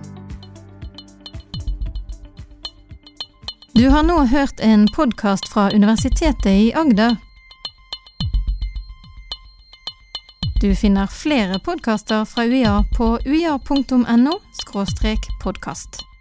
Du 3.74 3.88
har 3.90 4.02
nå 4.06 4.24
hørt 4.30 4.60
en 4.62 4.88
podkast 4.96 5.48
fra 5.52 5.70
Universitetet 5.74 6.46
i 6.46 6.72
Agder. 6.74 7.16
Du 10.62 10.74
finner 10.74 11.06
flere 11.06 11.58
podkaster 11.64 12.24
fra 12.24 12.44
UiA 12.46 12.84
på 12.96 13.18
uia.no 13.26 14.32
podkast. 15.42 16.13